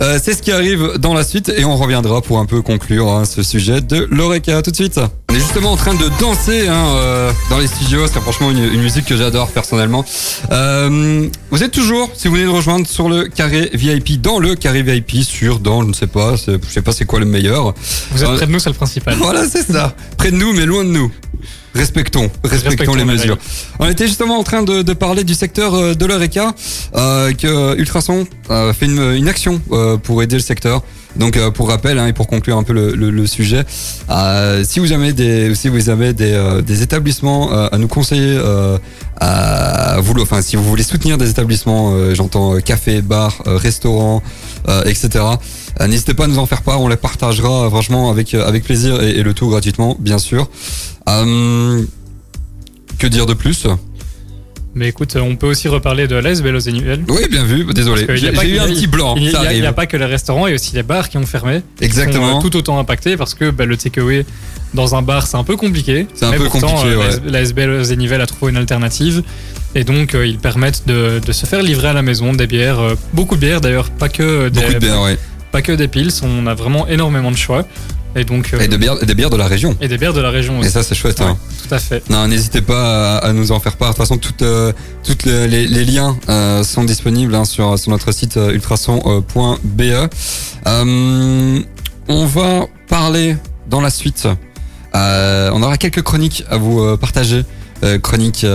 [0.00, 3.08] euh, c'est ce qui arrive dans la suite et on reviendra pour un peu conclure
[3.10, 5.00] hein, ce sujet de l'Oreca tout de suite.
[5.30, 8.06] On est justement en train de danser hein, euh, dans les studios.
[8.12, 10.04] C'est franchement une, une musique que j'adore personnellement.
[10.52, 14.54] Euh, vous êtes toujours, si vous voulez nous rejoindre, sur le carré VIP, dans le
[14.54, 17.26] carré VIP, sur, dans, je ne sais pas, c'est- je sais pas c'est quoi le
[17.26, 17.74] meilleur.
[18.12, 19.16] Vous êtes Euh, près de nous, c'est le principal.
[19.20, 19.94] Voilà, c'est ça.
[20.16, 21.10] Près de nous, mais loin de nous.
[21.76, 23.38] Respectons, respectons, Respectons les les mesures.
[23.78, 26.54] On était justement en train de, de parler du secteur euh, de l'Eureka,
[26.96, 30.82] euh, que Ultrason euh, fait une, une action euh, pour aider le secteur.
[31.16, 33.64] Donc euh, pour rappel hein, et pour conclure un peu le, le- le sujet,
[34.10, 37.88] euh, si vous avez des, si vous avez des, euh, des établissements euh, à nous
[37.88, 38.76] conseiller, euh,
[39.18, 43.56] à vous, enfin si vous voulez soutenir des établissements, euh, j'entends euh, café, bar, euh,
[43.56, 44.22] restaurant,
[44.68, 45.24] euh, etc.
[45.80, 48.46] euh, N'hésitez pas à nous en faire part, on les partagera euh, franchement avec euh,
[48.46, 50.48] avec plaisir et, et le tout gratuitement, bien sûr.
[51.06, 51.86] Que
[53.06, 53.66] dire de plus?
[54.76, 57.02] Mais écoute, on peut aussi reparler de l'AS Vélos et Nivelles.
[57.08, 57.64] Oui, bien vu.
[57.72, 59.14] Désolé, y a j'ai eu un petit blanc.
[59.16, 61.24] Il n'y a, pas que les restaurants, il y a aussi les bars qui ont
[61.24, 61.62] fermé.
[61.80, 62.32] Exactement.
[62.32, 64.26] sont, euh, tout autant impactés parce que bah, le takeaway
[64.74, 66.06] dans un bar c'est un peu compliqué.
[66.14, 67.08] C'est un Mais peu pourtant, compliqué, ouais.
[67.24, 69.22] La SBL Zenivel a trouvé une alternative
[69.74, 72.78] et donc euh, ils permettent de, de se faire livrer à la maison des bières,
[72.78, 75.16] euh, beaucoup de bières d'ailleurs, pas que des, Beaucoup de bière, ouais.
[75.56, 76.10] Pas que des pils.
[76.22, 77.64] On a vraiment énormément de choix.
[78.14, 79.74] Et donc, euh, Et bières, des bières de la région.
[79.80, 80.70] et des bières de la région Et aussi.
[80.70, 81.18] ça, c'est chouette.
[81.20, 81.38] Ouais, hein.
[81.66, 82.02] tout à fait.
[82.10, 83.90] Non, n'hésitez pas à, à nous en faire part.
[83.90, 87.78] De toute façon, toutes, euh, toutes les, les- les liens euh, sont disponibles hein, sur,
[87.78, 89.82] sur notre site ultrason.be.
[92.08, 93.36] On va parler
[93.68, 94.28] dans la suite.
[94.94, 97.44] On aura quelques chroniques à vous partager.
[98.02, 98.46] Chroniques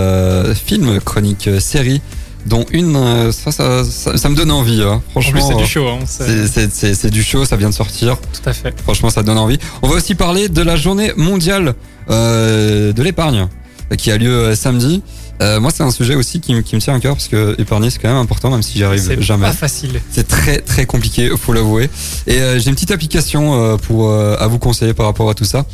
[0.66, 2.02] films, chroniques euh, séries,
[2.46, 4.82] dont une, euh, ça, ça, ça, ça me donne envie.
[4.82, 5.02] hein.
[5.16, 5.88] En Franchement, plus, c'est du show.
[5.88, 8.18] Hein, c'est- c'est- c'est c'est- c'est du show, ça vient de sortir.
[8.20, 8.74] tout à fait.
[8.84, 9.58] Franchement, ça donne envie.
[9.82, 11.76] On va aussi parler de la journée mondiale
[12.10, 13.48] euh, de l'épargne
[13.92, 15.02] euh, qui a lieu euh, samedi.
[15.42, 17.56] Euh, moi, c'est un sujet aussi qui, me- qui me tient à cœur parce que
[17.60, 19.48] épargner, c'est quand même important, même si j'y arrive C'est jamais.
[19.48, 20.00] pas facile.
[20.12, 21.90] C'est très très compliqué, faut l'avouer.
[22.28, 25.34] Et euh, j'ai une petite application euh, pour euh, à vous conseiller par rapport à
[25.34, 25.66] tout ça.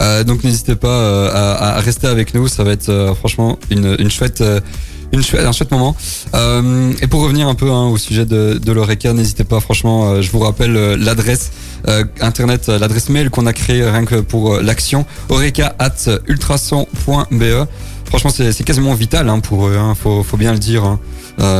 [0.00, 3.94] Euh, donc n'hésitez pas à, à rester avec nous, ça va être euh, franchement une,
[4.00, 4.42] une chouette.
[5.14, 5.96] Un chouette moment.
[6.34, 10.22] Euh, et pour revenir un peu hein, au sujet de, l'Oreca, n'hésitez pas, franchement, euh,
[10.22, 11.52] je vous rappelle euh, l'adresse
[12.22, 17.66] internet, l'adresse mail qu'on a créée rien que pour l'action, oreca at ultrason.be.
[18.06, 20.84] Franchement, c'est quasiment vital hein, pour eux, hein, faut, bien le dire.
[20.84, 20.98] hein.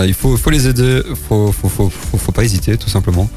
[0.07, 3.28] Il faut, les aider, faut, faut, faut pas hésiter, tout simplement.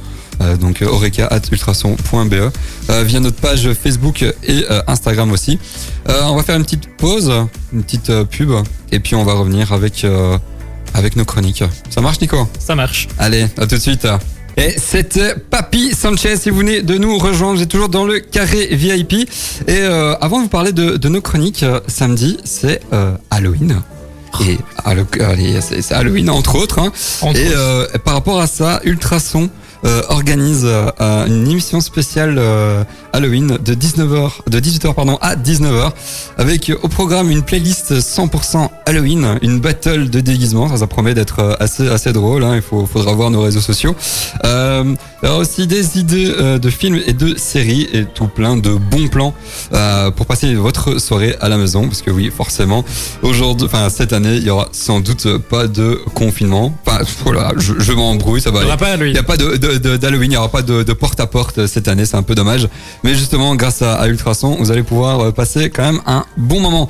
[0.41, 5.59] Euh, donc euh, oreca at ultrason.be euh, via notre page Facebook et Instagram aussi.
[6.07, 7.31] On va faire une petite pause,
[7.73, 8.51] une petite pub,
[8.91, 10.05] et puis on va revenir avec
[10.93, 11.63] avec nos chroniques.
[11.89, 12.47] Ça marche, Nico?
[12.59, 13.07] Ça marche.
[13.19, 14.07] Allez, à tout de suite.
[14.59, 16.35] Et c'était Papi Sanchez.
[16.37, 19.13] Si vous venez de nous rejoindre, êtes toujours dans le carré VIP.
[19.13, 19.27] Et
[19.69, 23.81] euh, avant de vous parler de, de nos chroniques, euh, samedi, c'est euh, Halloween.
[24.41, 24.57] Et
[25.61, 26.79] c'est Halloween entre autres.
[26.79, 26.91] hein.
[27.21, 29.49] Entre Et par rapport à ça, Ultrason
[29.87, 32.83] euh, organise euh, une émission spéciale euh,
[33.13, 35.91] Halloween de 19h, de 18h pardon à 19h,
[36.37, 40.67] avec au programme une playlist 100% Halloween, une battle de déguisement.
[40.69, 42.43] Ça, ça promet d'être assez assez drôle.
[42.43, 42.55] hein.
[42.55, 43.95] Il faut, faudra voir nos réseaux sociaux.
[45.23, 48.55] Il y aura aussi des idées euh, de films et de séries et tout plein
[48.55, 49.33] de bons plans
[49.73, 51.87] euh, pour passer votre soirée à la maison.
[51.87, 52.85] Parce que oui, forcément,
[53.23, 56.71] aujourd'hui, enfin cette année, il y aura sans doute pas de confinement.
[56.85, 58.69] Enfin, voilà, je, je m'embrouille, ça va Il y aller.
[58.69, 61.65] aura pas Il n'y a pas de, d'Halloween, il n'y aura pas de, de porte-à-porte
[61.65, 62.67] cette année, c'est un peu dommage.
[63.03, 66.59] Mais justement, grâce à, à Ultrason, vous allez pouvoir euh, passer quand même un bon
[66.59, 66.87] moment.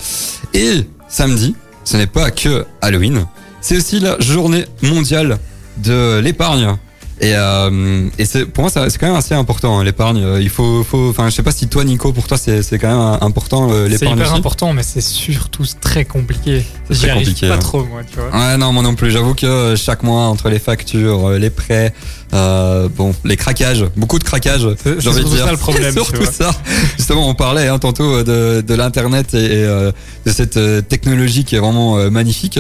[0.54, 1.56] Et samedi,
[1.86, 3.26] ce n'est pas que Halloween,
[3.62, 5.38] c'est aussi la journée mondiale
[5.78, 6.76] de l'épargne.
[7.20, 10.22] Et, euh, et c'est pour moi c'est quand même assez important hein, l'épargne.
[10.24, 12.78] Euh, Il faut, faut, enfin je sais pas si toi Nico pour toi c'est c'est
[12.78, 14.38] quand même euh, important euh, C'est l'épargne hyper aussi.
[14.38, 16.64] important, mais c'est surtout très compliqué.
[16.88, 17.60] C'est J'y arrive compliqué, pas hein.
[17.60, 18.30] trop, moi, tu vois.
[18.30, 19.10] Ouais non moi non plus.
[19.10, 21.92] J'avoue que chaque mois entre les factures, les prêts,
[22.34, 24.68] euh, bon les craquages, beaucoup de craquages.
[24.86, 25.46] J'ai envie de surtout dire.
[25.46, 25.94] ça le problème.
[25.94, 26.52] Surtout ça.
[26.98, 29.92] Justement, on parlait hein, tantôt euh, de, de l'internet et, et, euh,
[30.26, 30.60] de cette
[30.90, 32.60] technologie qui est vraiment euh, magnifique,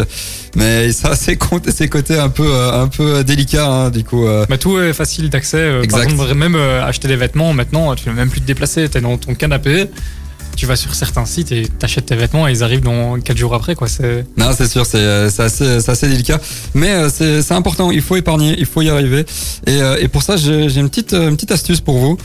[0.55, 4.25] mais ça c'est con- c'est côté un peu un peu délicat hein, du coup.
[4.49, 5.81] Bah, tout est facile d'accès.
[5.89, 8.87] Par exemple, même acheter des vêtements, maintenant, tu ne même plus te déplacer.
[8.89, 9.85] Tu es dans ton canapé,
[10.57, 13.53] tu vas sur certains sites et t'achètes tes vêtements et ils arrivent dans 4 jours
[13.53, 13.75] après.
[13.75, 13.87] quoi.
[14.37, 16.41] Non, c'est sûr, c'est euh, assez, assez délicat,
[16.73, 17.91] mais euh, c'est important.
[17.91, 19.25] Il faut épargner, il faut y arriver.
[19.67, 22.17] Et, euh, pour ça, j'ai une petite astuce pour vous.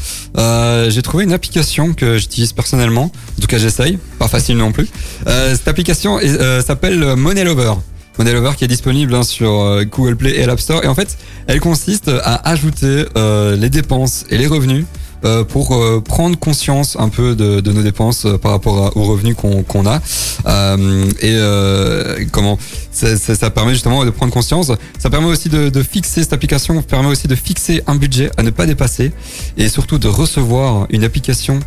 [0.89, 3.12] J'ai trouvé une application que j'utilise personnellement.
[3.39, 3.99] En tout cas, j'essaye.
[4.18, 4.89] Pas facile non plus.
[5.26, 6.18] Cette application
[6.66, 7.74] s'appelle Money Lover.
[8.18, 10.83] Money Lover qui est disponible hein, sur Google Play et l'App Store.
[10.85, 14.87] Et en fait, elle consiste à ajouter les dépenses et les revenus
[15.25, 18.97] euh, pour euh, prendre conscience un peu de, de nos dépenses euh, par rapport à-
[18.97, 20.01] aux revenus qu'on qu'on a.
[20.47, 22.59] Euh, et euh, comment
[22.91, 24.70] ça, ça, ça permet justement de prendre conscience.
[24.99, 28.43] Ça permet aussi de, de fixer cette application permet aussi de fixer un budget à
[28.43, 29.12] ne pas dépasser
[29.57, 31.61] et surtout de recevoir une application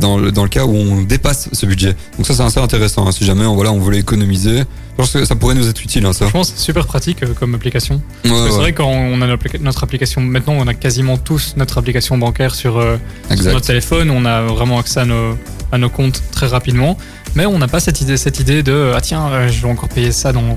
[0.00, 1.94] dans, le, dans le cas où on dépasse ce budget.
[2.16, 3.06] Donc ça c'est assez intéressant.
[3.06, 3.12] hein.
[3.12, 4.62] Si jamais on, voilà, on voulait économiser,
[4.94, 6.04] je pense que ça pourrait nous être utile.
[6.06, 6.26] Hein, ça.
[6.26, 7.96] Je pense que c'est super pratique euh, comme application.
[7.96, 10.66] Ouais, Parce que C'est ouais, vrai quand on a notre applica- notre application, maintenant on
[10.68, 13.52] a quasiment tous notre application bancaire sur, euh, sur exact.
[13.54, 15.36] notre téléphone, on a vraiment accès à nos,
[15.72, 16.96] à nos comptes très rapidement,
[17.34, 19.88] mais on n'a pas cette idée, cette idée de ah tiens euh, je vais encore
[19.88, 20.56] payer ça dans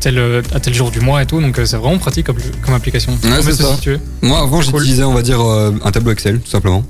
[0.00, 2.36] tel, euh, à tel jour du mois et tout, donc euh, c'est vraiment pratique comme,
[2.64, 3.12] comme application.
[3.12, 3.74] Ouais, Comment c'est se ça.
[3.74, 4.78] situer Moi, avant, Cool.
[4.78, 6.84] j'utilisais, on va dire, euh, un tableau Excel, tout simplement.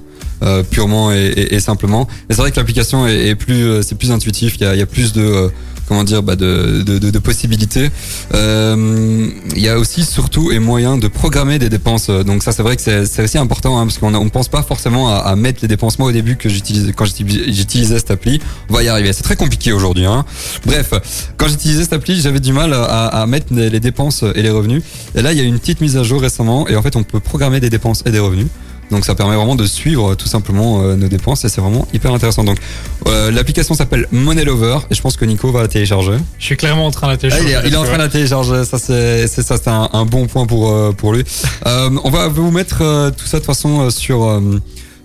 [0.45, 2.07] Euh, purement et, et- et simplement.
[2.29, 4.55] Mais c'est vrai que l'application est, est plus, euh, c'est plus intuitif.
[4.61, 5.49] Il y a, il y a plus de, euh,
[5.89, 7.91] comment dire, bah de, de, de, possibilités.
[8.35, 12.11] Euh, il y a aussi surtout et moyen de programmer des dépenses.
[12.11, 14.63] Donc ça, c'est vrai que c'est aussi important hein, parce qu'on on ne pense pas
[14.63, 15.99] forcément à, à mettre les dépenses.
[15.99, 19.13] Moi, au début, que j'utilisais, quand j'utilisais cette appli, on va y arriver.
[19.13, 20.05] C'est très compliqué aujourd'hui.
[20.05, 20.25] Hein.
[20.67, 20.93] Bref,
[21.37, 24.51] quand j'utilisais cette appli, j'avais du mal à, à mettre les, les dépenses et les
[24.51, 24.83] revenus.
[25.15, 27.03] Et là, il y a une petite mise à jour récemment et en fait, on
[27.03, 28.49] peut programmer des dépenses et des revenus.
[28.91, 31.87] Donc ça permet vraiment de suivre euh, tout simplement euh, nos dépenses et c'est vraiment
[31.93, 32.45] hyper intéressant.
[32.45, 32.59] Donc
[33.07, 36.17] euh, l'application s'appelle Money Lover et je pense que Nico va la télécharger.
[36.39, 37.49] Je suis clairement en train de la Ah, télécharger.
[37.49, 40.05] il, est, il est en train de la télécharger, ça c'est ça c'est un, un
[40.07, 41.25] bon point pour euh, pour lui.
[41.67, 44.41] Euh, on va vous mettre euh, tout ça de toute façon euh, sur euh,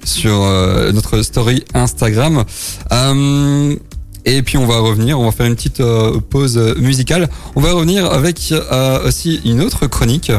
[0.05, 2.43] sur euh, notre story Instagram.
[4.26, 7.28] Et puis on va revenir, on va faire une petite euh, pause musicale.
[7.55, 10.32] On va revenir avec euh, aussi une autre chronique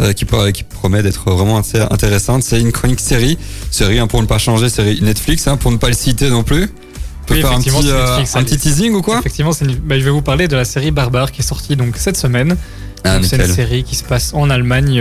[0.00, 2.42] euh, qui, pro- qui promet d'être vraiment assez intéressante.
[2.42, 3.38] C'est une chronique série,
[3.70, 6.42] série hein, pour ne pas changer, série Netflix, hein, pour ne pas le citer non
[6.42, 6.64] plus.
[6.64, 8.62] On peut Oui, faire un petit, effectivement, c'est Netflix, un petit Alice.
[8.62, 11.42] teasing ou quoi Effectivement, une- bah, je vais vous parler de la série Barbare qui
[11.42, 12.56] est sortie donc cette semaine.
[13.04, 15.00] Ah, c'est une série qui se passe en Allemagne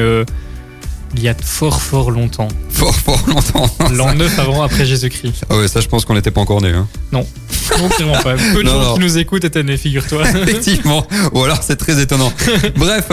[1.16, 2.48] il y a fort fort longtemps.
[2.70, 3.70] Fort, fort longtemps.
[3.94, 5.46] L'an 9 avant après Jésus-Christ.
[5.50, 6.72] Ah ouais, ça je pense qu'on n'était pas encore nés.
[6.72, 6.88] Hein.
[7.12, 7.26] Non,
[7.96, 8.36] clairement pas.
[8.36, 8.94] Peu de Non, gens non.
[8.96, 10.24] qui nous écoutent étaient nés, figure-toi.
[10.44, 11.06] Effectivement.
[11.34, 12.32] Ou alors c'est très étonnant.
[12.76, 13.08] Bref,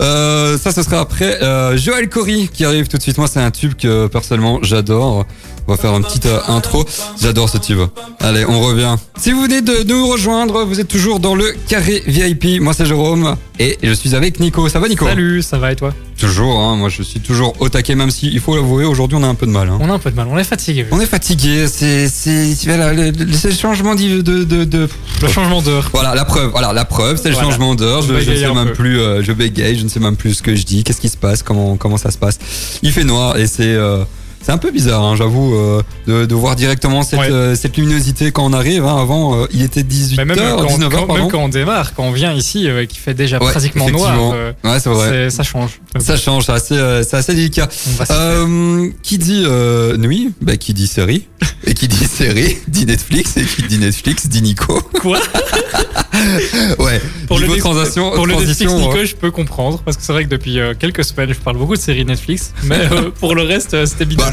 [0.00, 3.18] euh, ça ce sera après euh, Joël Cory qui arrive tout de suite.
[3.18, 5.26] Moi c'est un tube que personnellement j'adore.
[5.70, 6.86] On va faire une petite euh, intro.
[7.20, 7.80] J'adore ce tube.
[8.20, 8.94] Allez, on revient.
[9.18, 12.58] Si vous venez de nous rejoindre, vous êtes toujours dans le carré VIP.
[12.62, 14.66] Moi c'est Jérôme et je suis avec Nico.
[14.70, 15.04] Ça va Nico?
[15.06, 15.92] Salut, ça va et toi?
[16.18, 16.58] Toujours.
[16.58, 19.26] Hein, moi je suis toujours au taquet même si il faut l'avouer aujourd'hui on a
[19.26, 19.68] un peu de mal.
[19.68, 19.76] Hein.
[19.82, 20.86] On a un peu de mal, on est fatigué.
[20.90, 21.66] On est fatigué.
[21.68, 22.08] C'est
[22.64, 23.12] voilà le,
[23.52, 24.88] changement de, de, de, de
[25.20, 25.90] Le changement d'heure.
[25.92, 27.50] Voilà la preuve, voilà la preuve, c'est le Voilà.
[27.50, 28.00] changement d'heure.
[28.00, 28.72] Je, ne sais même peu.
[28.72, 31.10] plus, euh, je bégaye, je ne sais même plus ce que je dis, qu'est-ce qui
[31.10, 32.38] se passe, comment comment ça se passe?
[32.82, 34.04] Il fait noir et c'est euh,
[34.42, 37.30] c'est un peu bizarre, hein, j'avoue, euh, de, de voir directement cette, Ouais.
[37.30, 38.84] euh, cette luminosité quand on arrive.
[38.84, 38.96] hein.
[39.00, 42.04] Avant, euh, il était 18h, Mais même, quand, 19h, quand- même quand on démarre, quand
[42.04, 44.34] on vient ici, qui fait déjà Ouais, pratiquement noir,
[44.64, 45.30] Ouais, c'est vrai.
[45.30, 45.80] ça change.
[45.98, 47.68] Ça change, c'est assez, délicat.
[49.02, 49.44] Qui dit
[49.98, 51.26] nuit, bah, qui dit série,
[51.64, 54.80] et qui dit série, dit Netflix, et qui dit Netflix, dit Nico.
[55.00, 55.18] Quoi?
[56.78, 60.02] Ouais, Pour le, transition, pour le Netflix transition, Nico, euh, je peux comprendre, parce que
[60.02, 62.80] c'est vrai que depuis quelques semaines, je parle beaucoup de séries Netflix, mais
[63.20, 64.24] pour le reste, c'était bidon.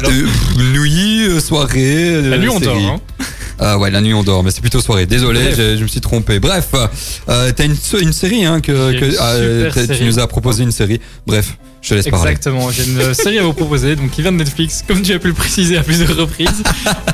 [0.56, 2.14] Nuit, euh, soirée.
[2.14, 2.82] euh, La nuit, on série.
[2.84, 2.92] dort.
[3.20, 3.24] Hein.
[3.58, 5.06] Ah ouais, la nuit on dort, mais c'est plutôt soirée.
[5.06, 6.38] Désolé, j'ai- je me suis trompé.
[6.40, 6.68] Bref,
[7.28, 9.34] euh, t'as une, une série hein, que, J'ai ah,
[9.96, 11.00] tu nous as proposé une série.
[11.26, 12.32] Bref, je te laisse parler.
[12.32, 15.18] Exactement, j'ai une série à vous proposer, donc qui vient de Netflix, comme tu as
[15.18, 16.62] pu le préciser à plusieurs reprises,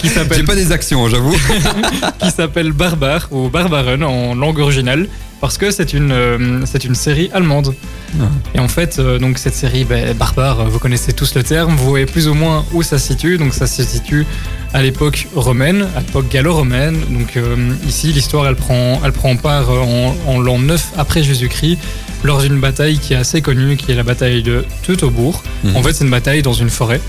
[0.01, 1.37] qui J'ai s'appelle pas des actions, j'avoue.
[2.21, 5.07] qui s'appelle Barbare ou Barbaren en langue originale
[5.43, 7.75] parce que c'est une euh, c'est une série allemande.
[8.19, 8.25] Ah.
[8.55, 11.85] Et en fait euh, donc cette série ben, Barbare, vous connaissez tous le terme, vous
[11.91, 13.37] voyez plus ou moins où ça se situe.
[13.39, 14.25] Donc ça se situe
[14.73, 16.97] à l'époque romaine, à l'époque gallo-romaine.
[17.11, 21.79] Donc euh, ici l'histoire elle prend elle prend part en, en l'an 9 après Jésus-Christ
[22.25, 25.43] lors d'une bataille qui est assez connue qui est la bataille de Teutobourg.
[25.65, 25.77] Mhm.
[25.77, 27.01] En fait, c'est une bataille dans une forêt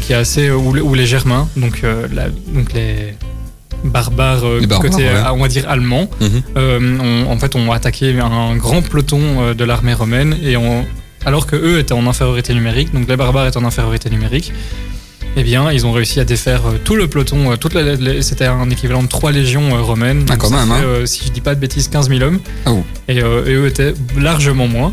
[0.00, 3.14] qui est assez où, où les Germains, donc la- donc les
[3.84, 5.10] barbares, euh, barbares, côté ouais.
[5.14, 6.42] euh, on va dire allemand, Mhm.
[6.56, 10.84] euh, en fait ont attaqué un grand peloton de l'armée romaine et ont-
[11.24, 14.52] alors que eux étaient en infériorité numérique, donc les barbares étaient en infériorité numérique.
[15.36, 17.56] Eh bien, ils ont réussi à défaire tout le peloton.
[17.56, 17.76] toute
[18.22, 20.24] C'était un équivalent de trois légions romaines.
[20.28, 21.06] Ah, Donc, quand ça même, fait, hein.
[21.06, 22.40] si je dis pas de bêtises, 15 000 hommes.
[22.64, 22.82] Ah, ouh.
[23.08, 24.92] Et, et eux étaient largement moins.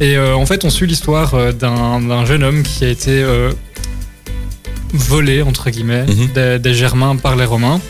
[0.00, 3.22] Et en fait, on suit l'histoire d'un jeune homme qui a été
[4.92, 6.28] volé, entre guillemets, Mhm.
[6.34, 7.80] des, des Germains par les Romains.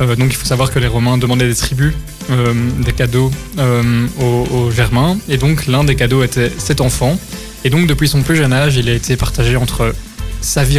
[0.00, 1.92] Euh, donc il faut savoir que les Romains demandaient des tribus,
[2.30, 5.18] euh, des cadeaux euh, aux, aux Germains.
[5.28, 7.18] Et donc l'un des cadeaux était cet enfant.
[7.64, 9.94] Et donc depuis son plus jeune âge, il a été partagé entre
[10.40, 10.78] sa vie,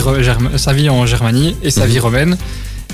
[0.58, 1.92] sa en Germanie et sa Mhm.
[1.92, 2.38] vie romaine.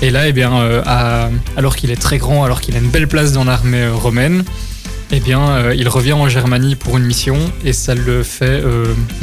[0.02, 0.52] Et là, eh bien,
[0.86, 4.44] à- alors qu'il est très grand, alors qu'il a une belle place dans l'armée romaine,
[5.10, 8.62] eh bien, il revient en Germanie pour une mission et ça le fait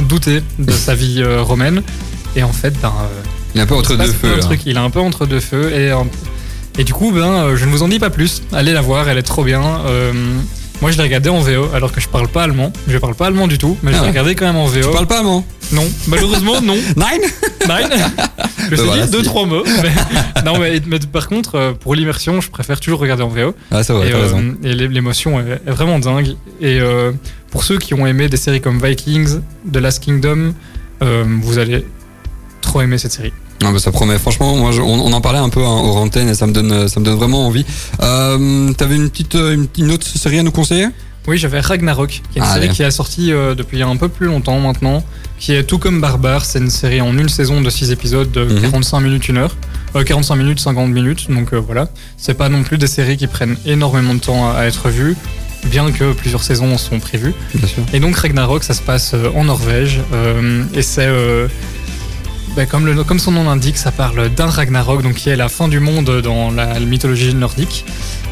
[0.00, 1.82] douter de sa vie romaine.
[2.34, 2.92] Et en fait, ben,
[3.54, 4.28] Il est un peu entre deux feux.
[4.28, 4.40] de là.
[4.40, 4.66] trucs.
[4.66, 5.92] Il est un peu entre deux feux et,
[6.78, 8.42] et du coup, ben, euh, je ne vous en dis pas plus.
[8.52, 9.62] Allez la voir, elle est trop bien.
[9.86, 10.12] Euh,
[10.82, 12.72] moi, je l'ai regardée en VO alors que je parle pas allemand.
[12.86, 14.80] Je parle pas allemand du tout, mais je Ah l'ai regardée quand même en Tu
[14.80, 14.90] VO.
[14.92, 16.74] parles pas allemand Non, malheureusement, non.
[16.96, 17.22] Nine
[17.68, 17.88] Nine.
[18.68, 19.62] Je sais voilà, dire deux, trois mots.
[19.64, 20.42] Mais...
[20.44, 23.54] non, mais, mais par contre, euh, pour l'immersion, je préfère toujours regarder en VO.
[23.70, 26.34] Ah, c'est vrai, et euh, et l'é- l'émotion est, est vraiment dingue.
[26.60, 27.12] Et euh,
[27.52, 29.38] pour ceux qui ont aimé des séries comme Vikings,
[29.72, 30.52] The Last Kingdom,
[31.00, 31.86] vous allez
[32.60, 33.32] trop aimer cette série.
[33.64, 34.18] Ah, bah, ça promet.
[34.18, 36.52] Franchement, moi, je- on, on en parlait un peu hein, aux antennes et ça me
[36.52, 37.64] donne, euh, ça me donne vraiment envie.
[38.02, 40.88] Euh, T'avais une petite, euh, une, une autre série à nous conseiller?
[41.26, 42.74] Oui, j'avais Ragnarok, qui est une Ah, série allez.
[42.74, 45.02] qui est sortie euh, depuis un peu plus longtemps maintenant,
[45.40, 46.44] qui est tout comme Barbare.
[46.44, 48.60] C'est une série en une saison de 6 épisodes de Mhm.
[48.60, 49.56] 45 minutes, 1 heure.
[49.96, 51.28] Euh, 45 minutes, 50 minutes.
[51.30, 51.88] Donc voilà.
[52.16, 55.16] C'est pas non plus des séries qui prennent énormément de temps à, à être vues,
[55.64, 57.34] bien que plusieurs saisons sont prévues.
[57.54, 57.82] Bien sûr.
[57.92, 60.00] Et donc Ragnarok, ça se passe en Norvège.
[60.12, 61.06] euh, et c'est.
[61.06, 61.48] euh,
[62.56, 65.50] bah, comme, le, comme son nom l'indique, ça parle d'un Ragnarok, donc qui est la
[65.50, 67.84] fin du monde dans la, mythologie nordique.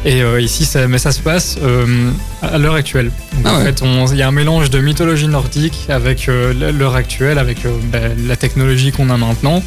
[0.03, 2.09] Et euh, ici, ça, mais ça se passe euh,
[2.41, 3.11] à l'heure actuelle.
[3.33, 3.65] Donc, Ah en ouais.
[3.65, 7.59] fait, il y a un mélange de mythologie nordique avec euh, l'heure actuelle, avec
[7.91, 9.61] bah, la technologie qu'on a maintenant.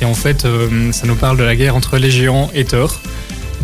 [0.00, 0.46] Et en fait,
[0.92, 3.00] ça nous parle de la guerre entre les géants et Thor.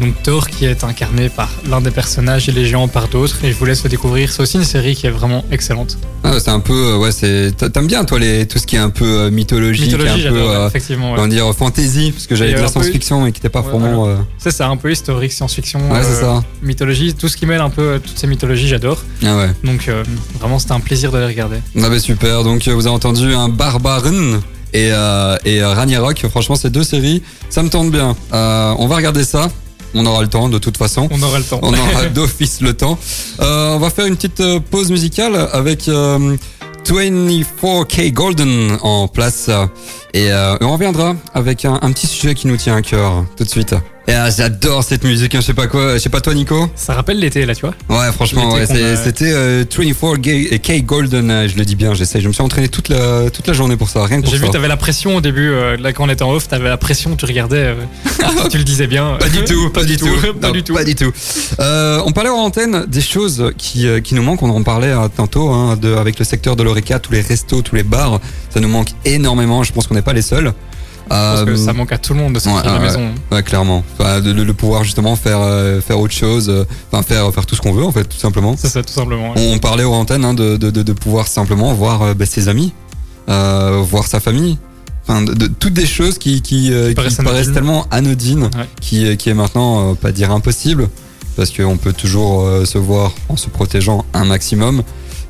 [0.00, 3.36] Donc Thor qui est incarné par l'un des personnages et les géants par d'autres.
[3.44, 4.30] Et je vous laisse le découvrir.
[4.32, 5.96] C'est aussi une série qui est vraiment excellente.
[6.24, 7.52] Ah, c'est un peu, euh, ouais, c'est.
[7.56, 10.30] t'a- T'aimes bien toi les tout ce qui est un peu euh, mythologique, Mythologie, un
[10.30, 11.10] peu, j'adore, euh, effectivement.
[11.10, 11.16] ouais.
[11.16, 13.60] comment dire, fantasy, parce que j'allais Et dire un peu- science-fiction, mais qui n'était pas
[13.60, 14.08] Ouais, vraiment.
[14.08, 16.44] euh, C'est ça, un peu historique, science-fiction, Ouais, euh, ça.
[16.62, 19.02] mythologie, tout ce qui mêle un peu toutes ces mythologies, j'adore.
[19.24, 19.50] Ah ouais.
[19.62, 19.88] Donc
[20.40, 21.56] vraiment, c'était un plaisir de les regarder.
[21.80, 24.40] Ah bah super, donc vous avez entendu un Barbaren
[24.72, 28.16] et, euh, et Ragnarok, franchement ces deux séries, ça me tente bien.
[28.32, 29.50] Euh, on va regarder ça,
[29.94, 31.08] on aura le temps de toute façon.
[31.10, 31.60] On aura le temps.
[31.62, 32.98] On aura d'office le temps.
[33.40, 36.36] Euh, on va faire une petite euh, pause musicale avec euh,
[36.86, 39.48] 24K Golden en place.
[40.12, 43.44] Et euh, on reviendra avec un, un petit sujet qui nous tient à cœur tout
[43.44, 43.74] de suite.
[44.06, 46.92] Ah, j'adore cette musique, hein, je sais pas quoi, je sais pas toi Nico Ça
[46.92, 47.74] rappelle l'été, là, tu vois.
[47.88, 52.32] Ouais franchement, ouais, c'était euh, 24K Golden, euh, je le dis bien, j'essaie, je me
[52.32, 54.44] suis entraîné toute la, toute la journée pour ça, rien que pour J'ai ça.
[54.46, 56.76] vu, t'avais la pression au début, euh, là, quand on était en off, t'avais la
[56.76, 57.74] pression, tu regardais, euh,
[58.50, 59.16] tu le disais bien.
[59.18, 60.06] Pas du tout, pas, du tout,
[60.40, 60.74] pas Non, du tout.
[60.74, 61.12] Pas du tout.
[61.58, 64.42] On parlait en antenne des choses qui, qui nous manquent.
[64.42, 67.74] On en parlait tantôt hein, de, avec le secteur de l'Oreca, tous les restos, tous
[67.74, 68.20] les bars.
[68.50, 69.62] Ça nous manque énormément.
[69.62, 70.52] Je pense qu'on n'est pas les seuls.
[71.10, 72.88] Je pense que Euh, ça manque à tout le monde de sortir ouais, de la
[72.88, 73.10] maison.
[73.30, 73.84] Ouais, clairement.
[73.98, 77.44] Enfin, de, de- de pouvoir justement faire, euh, faire autre chose, euh, enfin faire, faire
[77.46, 78.54] tout ce qu'on veut en fait, tout simplement.
[78.58, 79.32] C'est ça, tout simplement.
[79.34, 79.50] ouais.
[79.54, 82.72] On parlait aux antennes hein, de, de, pouvoir simplement voir euh, bah, ses amis,
[83.28, 84.58] euh, voir sa famille.
[85.06, 88.68] Enfin, de, toutes des choses qui, qui, euh, qui paraissent tellement anodines, Ouais.
[88.80, 90.88] qui, euh, qui est maintenant, euh, pas dire impossible,
[91.36, 94.82] parce qu'on peut toujours euh, se voir en se protégeant un maximum.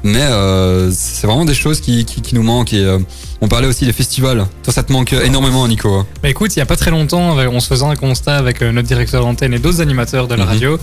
[0.05, 2.75] Mais euh, c'est vraiment des choses qui, qui, qui nous manquent.
[2.75, 2.99] Et euh,
[3.41, 4.47] on parlait aussi des festivals.
[4.63, 5.93] Toi, ça te manque énormément, Nico.
[5.95, 6.07] hein.
[6.23, 8.61] Bah écoute, il y a pas très longtemps, euh, on se faisait un constat avec
[8.61, 10.51] notre directeur d'antenne et d'autres animateurs de la Mhm.
[10.51, 10.79] radio.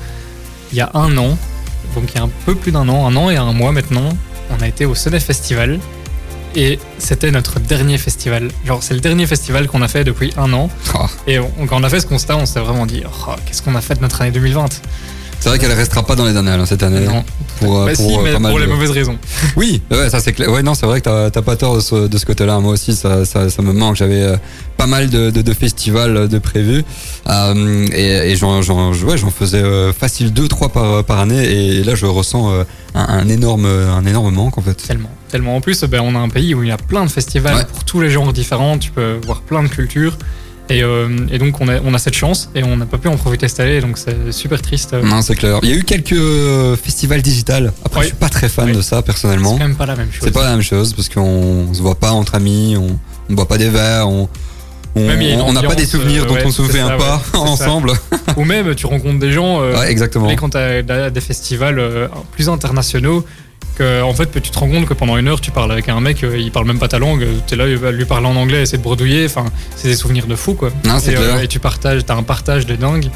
[0.71, 1.37] Il y a un an,
[1.95, 4.09] donc il y a un peu plus d'un an, un an et un mois maintenant,
[4.57, 5.79] on a été au Sonnet Festival.
[6.53, 8.49] Et c'était notre dernier festival.
[8.65, 10.69] Genre, c'est le dernier festival qu'on a fait depuis un an.
[10.93, 11.05] Ah.
[11.25, 13.75] Et on- quand on a fait ce constat, on s'est vraiment dit oh, qu'est-ce qu'on
[13.75, 14.81] a fait de notre année 2020
[15.41, 16.99] C'est vrai qu'elle restera pas dans les annales hein, cette année.
[17.03, 17.23] Non.
[17.59, 19.17] Pour, euh, Bah pour, si, euh, mais pas mal pour les de- mauvaises raisons.
[19.57, 20.49] Oui, ouais, ça c'est clair.
[20.51, 22.59] Ouais, non, c'est vrai que t'as- pas tort de ce, de ce côté-là.
[22.59, 23.95] Moi aussi, ça, ça, ça me manque.
[23.95, 24.37] J'avais euh,
[24.77, 26.83] pas mal de, festivals de prévus.
[27.27, 31.43] Euh, et et j'en ouais, faisais euh, facile deux, trois par, par année.
[31.43, 32.63] Et là, je ressens euh,
[32.93, 34.75] un, un énorme, un énorme manque en fait.
[34.75, 35.09] Tellement.
[35.29, 35.55] Tellement.
[35.55, 37.65] En plus, ben, on a un pays où il y a plein de festivals Ouais.
[37.65, 38.77] pour tous les genres différents.
[38.77, 40.17] Tu peux voir plein de cultures.
[40.71, 43.07] Et, euh, et donc, on a, on a cette chance et on n'a pas pu
[43.09, 43.81] en profiter cette année.
[43.81, 44.93] Donc, c'est super triste.
[44.93, 45.59] Non, c'est clair.
[45.63, 47.73] Il y a eu quelques euh, festivals digitales.
[47.85, 48.05] Après, Ouais.
[48.05, 49.51] je suis pas très fan de ça C'est personnellement.
[49.53, 50.21] quand même pas la même chose.
[50.23, 52.97] C'est pas la même chose parce qu'on se voit pas entre amis, on,
[53.29, 54.29] on boit pas des verres, on
[54.95, 57.21] on n'a pas des souvenirs euh, dont ouais, on se c'est souvient ça, pas ouais,
[57.31, 57.93] c'est ensemble.
[58.37, 59.61] Ou même, tu rencontres des gens.
[59.61, 60.29] euh, Ouais, exactement.
[60.29, 63.25] et quand tu as des festivals plus internationaux,
[63.75, 65.99] que en fait, tu te rends compte que pendant une heure, tu parles avec un
[65.99, 68.27] mec, euh, il parle même pas ta langue, tu es là, il va lui parler
[68.27, 69.25] en anglais, essayer de bredouiller.
[69.25, 69.45] Enfin,
[69.75, 70.71] c'est des souvenirs de fou, quoi.
[70.85, 71.41] Non, c'est et, euh, clair.
[71.41, 73.09] et tu partages, t'as un partage de dingue.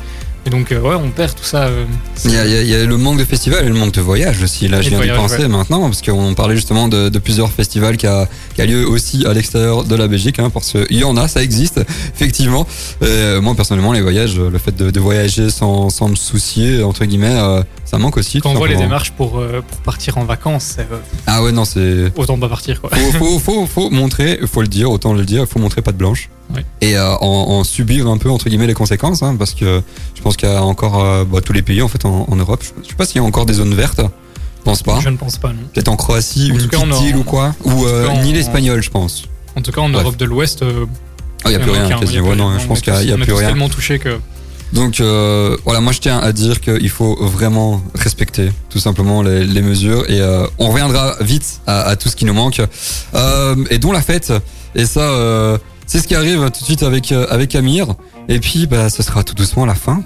[0.48, 1.64] Et donc, euh, ouais, on perd tout ça.
[1.66, 1.86] euh,
[2.24, 4.68] Il y, a, il y le manque de festivals et le manque de voyage aussi.
[4.68, 7.98] Là, Et je viens d'y penser maintenant parce qu'on parlait justement de, de plusieurs festivals
[7.98, 10.38] qui a, qui a lieu aussi à l'extérieur de la Belgique.
[10.38, 11.82] Hein, parce qu'il y en a, ça existe
[12.14, 12.68] effectivement.
[13.02, 17.06] Euh, moi personnellement, les voyages, le fait de, de voyager sans, sans me soucier entre
[17.06, 18.40] guillemets, euh, ça manque aussi.
[18.40, 19.32] Quand on voit les démarches pour,
[19.68, 20.78] pour partir en vacances,
[21.26, 22.92] Ah ouais, non, c'est autant pas partir, quoi.
[22.92, 25.98] faut, faut, faut, faut montrer, faut le dire, autant le dire, faut montrer pas de
[25.98, 26.30] blanche.
[26.82, 29.82] Et euh, en, en subir un peu entre guillemets les conséquences, hein, parce que
[30.16, 32.36] je pense qu'il y a encore euh, bah, tous les pays en fait en, en
[32.36, 32.64] Europe.
[32.64, 34.02] Je, je sais pas s'il y a encore des zones vertes.
[34.02, 35.00] Je pense pas.
[35.00, 35.60] Je ne pense pas, non.
[35.74, 38.38] Peut-être en Croatie, En une cas, en petite île ou quoi Ou euh, une île
[38.38, 39.24] espagnole, je pense.
[39.56, 40.02] En tout cas, en Bref.
[40.04, 40.86] Europe de l'Ouest, euh,
[41.44, 42.14] Ah, il y a en plus rien, aucun, quasi.
[42.14, 42.60] il y a plus rien.
[42.60, 43.48] je pense qu'il y a, plus rien.
[43.50, 44.18] tellement touchés que.
[44.74, 49.46] Donc euh, voilà, moi je tiens à dire qu'il faut vraiment respecter tout simplement les,
[49.46, 52.60] les mesures et euh, on reviendra vite à, à tout ce qui nous manque
[53.14, 54.34] euh, et dont la fête.
[54.74, 55.58] Et ça, euh,
[55.88, 57.96] c'est ce qui arrive tout de suite avec euh, avec Amir.
[58.28, 60.02] Et puis bah ce sera tout doucement la fin.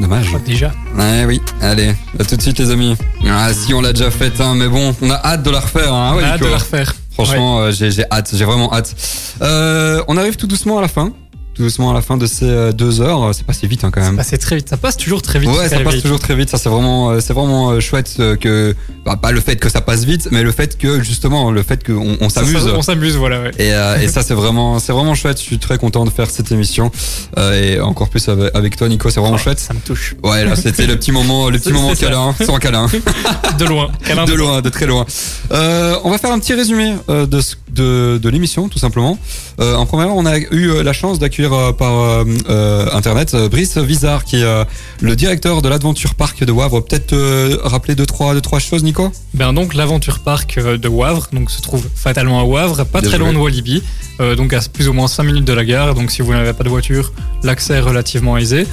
[0.00, 0.26] Dommage.
[0.34, 0.72] Oh, déjà.
[0.96, 2.96] Ouais oui, allez, à tout de suite les amis.
[3.28, 5.92] Ah si on l'a déjà faite, hein, mais bon, on a hâte de la refaire.
[5.92, 6.94] Hein, On ouais, a hâte de la refaire.
[7.12, 8.94] Franchement, euh, j'ai j'ai hâte, j'ai vraiment hâte.
[9.40, 11.12] Euh, on arrive tout doucement à la fin.
[11.54, 13.32] Tout doucement à la fin de ces euh, deux heures.
[13.32, 14.20] C'est passé vite hein, quand même.
[14.24, 14.68] C'est très vite.
[14.68, 15.48] Ça passe toujours très vite.
[15.50, 16.50] Ouais, ça passe toujours très vite.
[16.50, 18.74] Ça, c'est vraiment, euh, c'est vraiment euh, chouette euh, que,
[19.04, 21.86] bah, pas le fait que ça passe vite, mais le fait que justement, le fait
[21.86, 22.66] qu'on on s'amuse.
[22.74, 23.40] On s'amuse, voilà.
[23.40, 23.50] Ouais.
[23.58, 25.38] Et, euh, et ça, c'est vraiment, c'est vraiment chouette.
[25.38, 26.90] Je suis très content de faire cette émission
[27.38, 29.08] euh, et encore plus avec, toi, Nico.
[29.10, 29.60] C'est vraiment chouette.
[29.60, 30.16] Ça me touche.
[30.24, 32.86] Ouais, là, c'était le petit moment, le petit moment câlin, sans câlin,
[33.58, 33.92] De loin.
[34.04, 35.06] Câlin de loin, de très loin.
[35.52, 39.18] Euh, on va faire un petit résumé euh, de, ce- de, de l'émission, tout simplement.
[39.60, 43.76] Euh, en première, on a eu euh, la chance d'accueillir euh, par euh, internet Brice
[43.78, 44.64] Vizard, qui est
[45.00, 46.84] le directeur de l'Adventure Park de Wavre.
[46.84, 47.14] Peut-être
[47.64, 49.10] rappeler deux trois, deux trois choses, Nico?
[49.34, 53.18] Ben donc l'aventure park de Wavre, donc se trouve fatalement à Wavre, pas Bien très
[53.18, 53.26] joué.
[53.26, 53.82] loin de Walibi,
[54.36, 55.94] donc à plus ou moins 5 minutes de la gare.
[55.94, 57.12] Donc si vous n'avez pas de voiture,
[57.42, 58.66] l'accès est relativement aisé.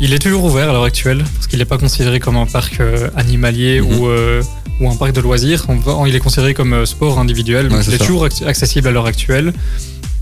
[0.00, 2.80] Il est toujours ouvert à l'heure actuelle parce qu'il n'est pas considéré comme un parc
[2.80, 3.98] euh, animalier Mhm.
[4.00, 4.42] ou, euh,
[4.80, 5.66] ou un parc de loisirs.
[5.68, 8.46] On va- il est considéré comme euh, sport individuel, donc Ouais, il est toujours ac-
[8.46, 9.52] accessible à l'heure actuelle.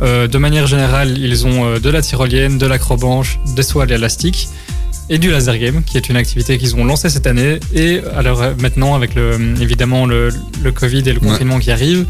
[0.01, 4.49] De manière générale, ils ont de la tyrolienne, de l'acrobranche, des sauts à l'élastique
[5.11, 7.59] et du laser game, qui est une activité qu'ils ont lancée cette année.
[7.75, 10.29] Et alors maintenant, avec le, évidemment le,
[10.63, 11.27] le Covid et le Ouais.
[11.31, 12.07] confinement qui arrive,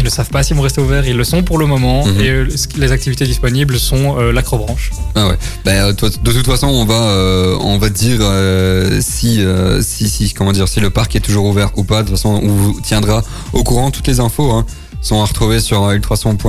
[0.00, 1.06] ils ne savent pas s'ils vont rester ouverts.
[1.06, 2.06] Ils le sont pour le moment.
[2.06, 2.20] Mhm.
[2.20, 4.90] Et euh, les activités disponibles sont euh, l'acrobranche.
[5.14, 5.36] Ah ouais.
[5.64, 9.44] Ben, euh, toi, de toute façon, on va, euh, on va dire euh, si,
[9.82, 12.02] si, si, comment dire, si le parc est toujours ouvert ou pas.
[12.02, 13.22] De toute façon, on vous tiendra
[13.52, 13.90] au courant.
[13.90, 14.64] Toutes les infos hein,
[15.00, 16.42] sont à retrouver sur euh, ultrason.be.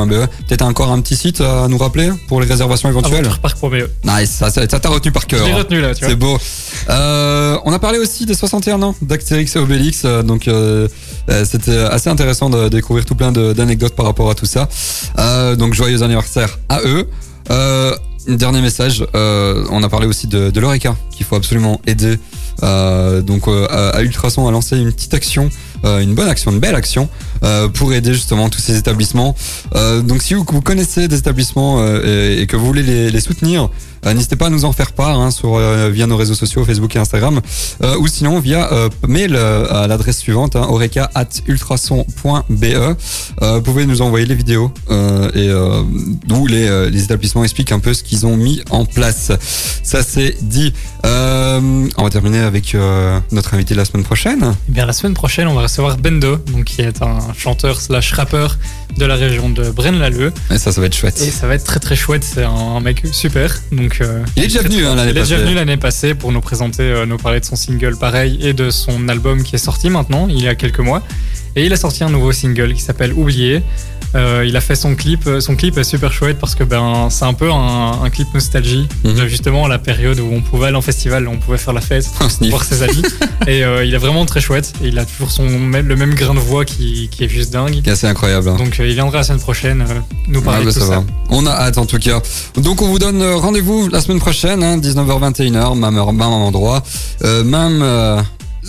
[0.48, 3.26] Peut-être encore un petit site à nous rappeler pour les réservations éventuelles.
[3.26, 3.90] Aventurepark.be.
[4.06, 5.46] Nice, ça, ça t'a retenu par cœur.
[5.46, 5.58] l'ai hein.
[5.58, 6.10] retenu là, tu vois.
[6.10, 6.38] C'est beau.
[6.90, 10.88] Euh, on a parlé aussi des 61 ans d'Astérix et Obélix, euh, donc euh,
[11.30, 14.68] euh, c'était assez intéressant de découvrir tout plein d'anecdotes par rapport à tout ça.
[15.20, 17.08] Euh, donc joyeux anniversaire à eux.
[17.50, 17.96] Euh,
[18.28, 22.18] dernier message, euh, on a parlé aussi de, de l'Oreca qu'il faut absolument aider.
[22.64, 26.60] Euh, donc euh, à Ultrason a lancé une petite action, euh, une bonne action, une
[26.60, 27.10] belle action
[27.44, 29.36] euh, pour aider justement tous ces établissements.
[29.76, 33.68] Euh, donc si vous, connaissez des établissements euh, et, que vous voulez les, soutenir, euh,
[34.06, 36.96] n'hésitez pas à nous en faire part hein, sur euh, via nos réseaux sociaux Facebook
[36.96, 37.42] et Instagram,
[37.84, 42.64] euh, ou sinon via euh, mail euh, à l'adresse suivante hein, oreca@ultrason.be.
[42.64, 42.96] Euh,
[43.56, 45.84] vous pouvez nous envoyer les vidéos euh, et euh,
[46.32, 49.32] où les, euh, les établissements expliquent un peu ce qu'ils ont mis en place.
[49.84, 50.74] Ça c'est dit.
[51.06, 54.54] Euh, on va terminer avec euh, notre invité de la semaine prochaine.
[54.70, 58.14] Eh bien, la semaine prochaine, on va recevoir Bendo, donc, qui est un chanteur slash
[58.14, 58.58] rappeur
[58.98, 60.32] de la région de Braine-l'Alleud.
[60.52, 61.20] Et ça, ça va être chouette.
[61.22, 63.60] Et ça va être très très chouette, c'est un, un mec super.
[63.72, 65.46] Donc, euh, Il est déjà venu hein, l'année Il est déjà passée.
[65.46, 68.70] venu l'année passée pour nous présenter, euh, nous parler de son single pareil et de
[68.70, 71.04] son album qui est sorti maintenant, il y a quelques mois.
[71.58, 73.62] Et il a sorti un nouveau single qui s'appelle Oublié.
[74.14, 77.08] Euh, il a fait son clip, euh, son clip est super chouette parce que ben
[77.10, 79.26] c'est un peu un, un clip nostalgie Mhm.
[79.28, 82.10] justement la période où on pouvait aller en festival, on pouvait faire la fête,
[82.50, 83.02] voir ses amis.
[83.48, 84.74] et euh, il est vraiment très chouette.
[84.84, 87.54] Et il a toujours son même- le même grain de voix qui, qui est juste
[87.54, 87.82] dingue.
[87.96, 88.50] C'est incroyable.
[88.50, 88.58] hein.
[88.58, 89.86] Donc euh, il viendra la semaine prochaine
[90.28, 91.04] nous parler Ouais, bah, de tout ça va.
[91.30, 92.22] On a hâte en tout cas.
[92.58, 96.84] Donc on vous donne rendez-vous la semaine prochaine, hein, 19h-21h, même heure, même endroit,
[97.24, 97.82] euh, même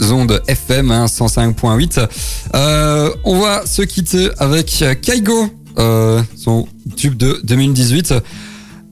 [0.01, 2.09] euh, onde FM hein, 105.8.
[2.55, 8.15] Euh, on va se quitter avec Kaigo, euh, son tube de 2018.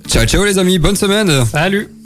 [0.08, 1.90] Ciao ciao les amis, bonne semaine Salut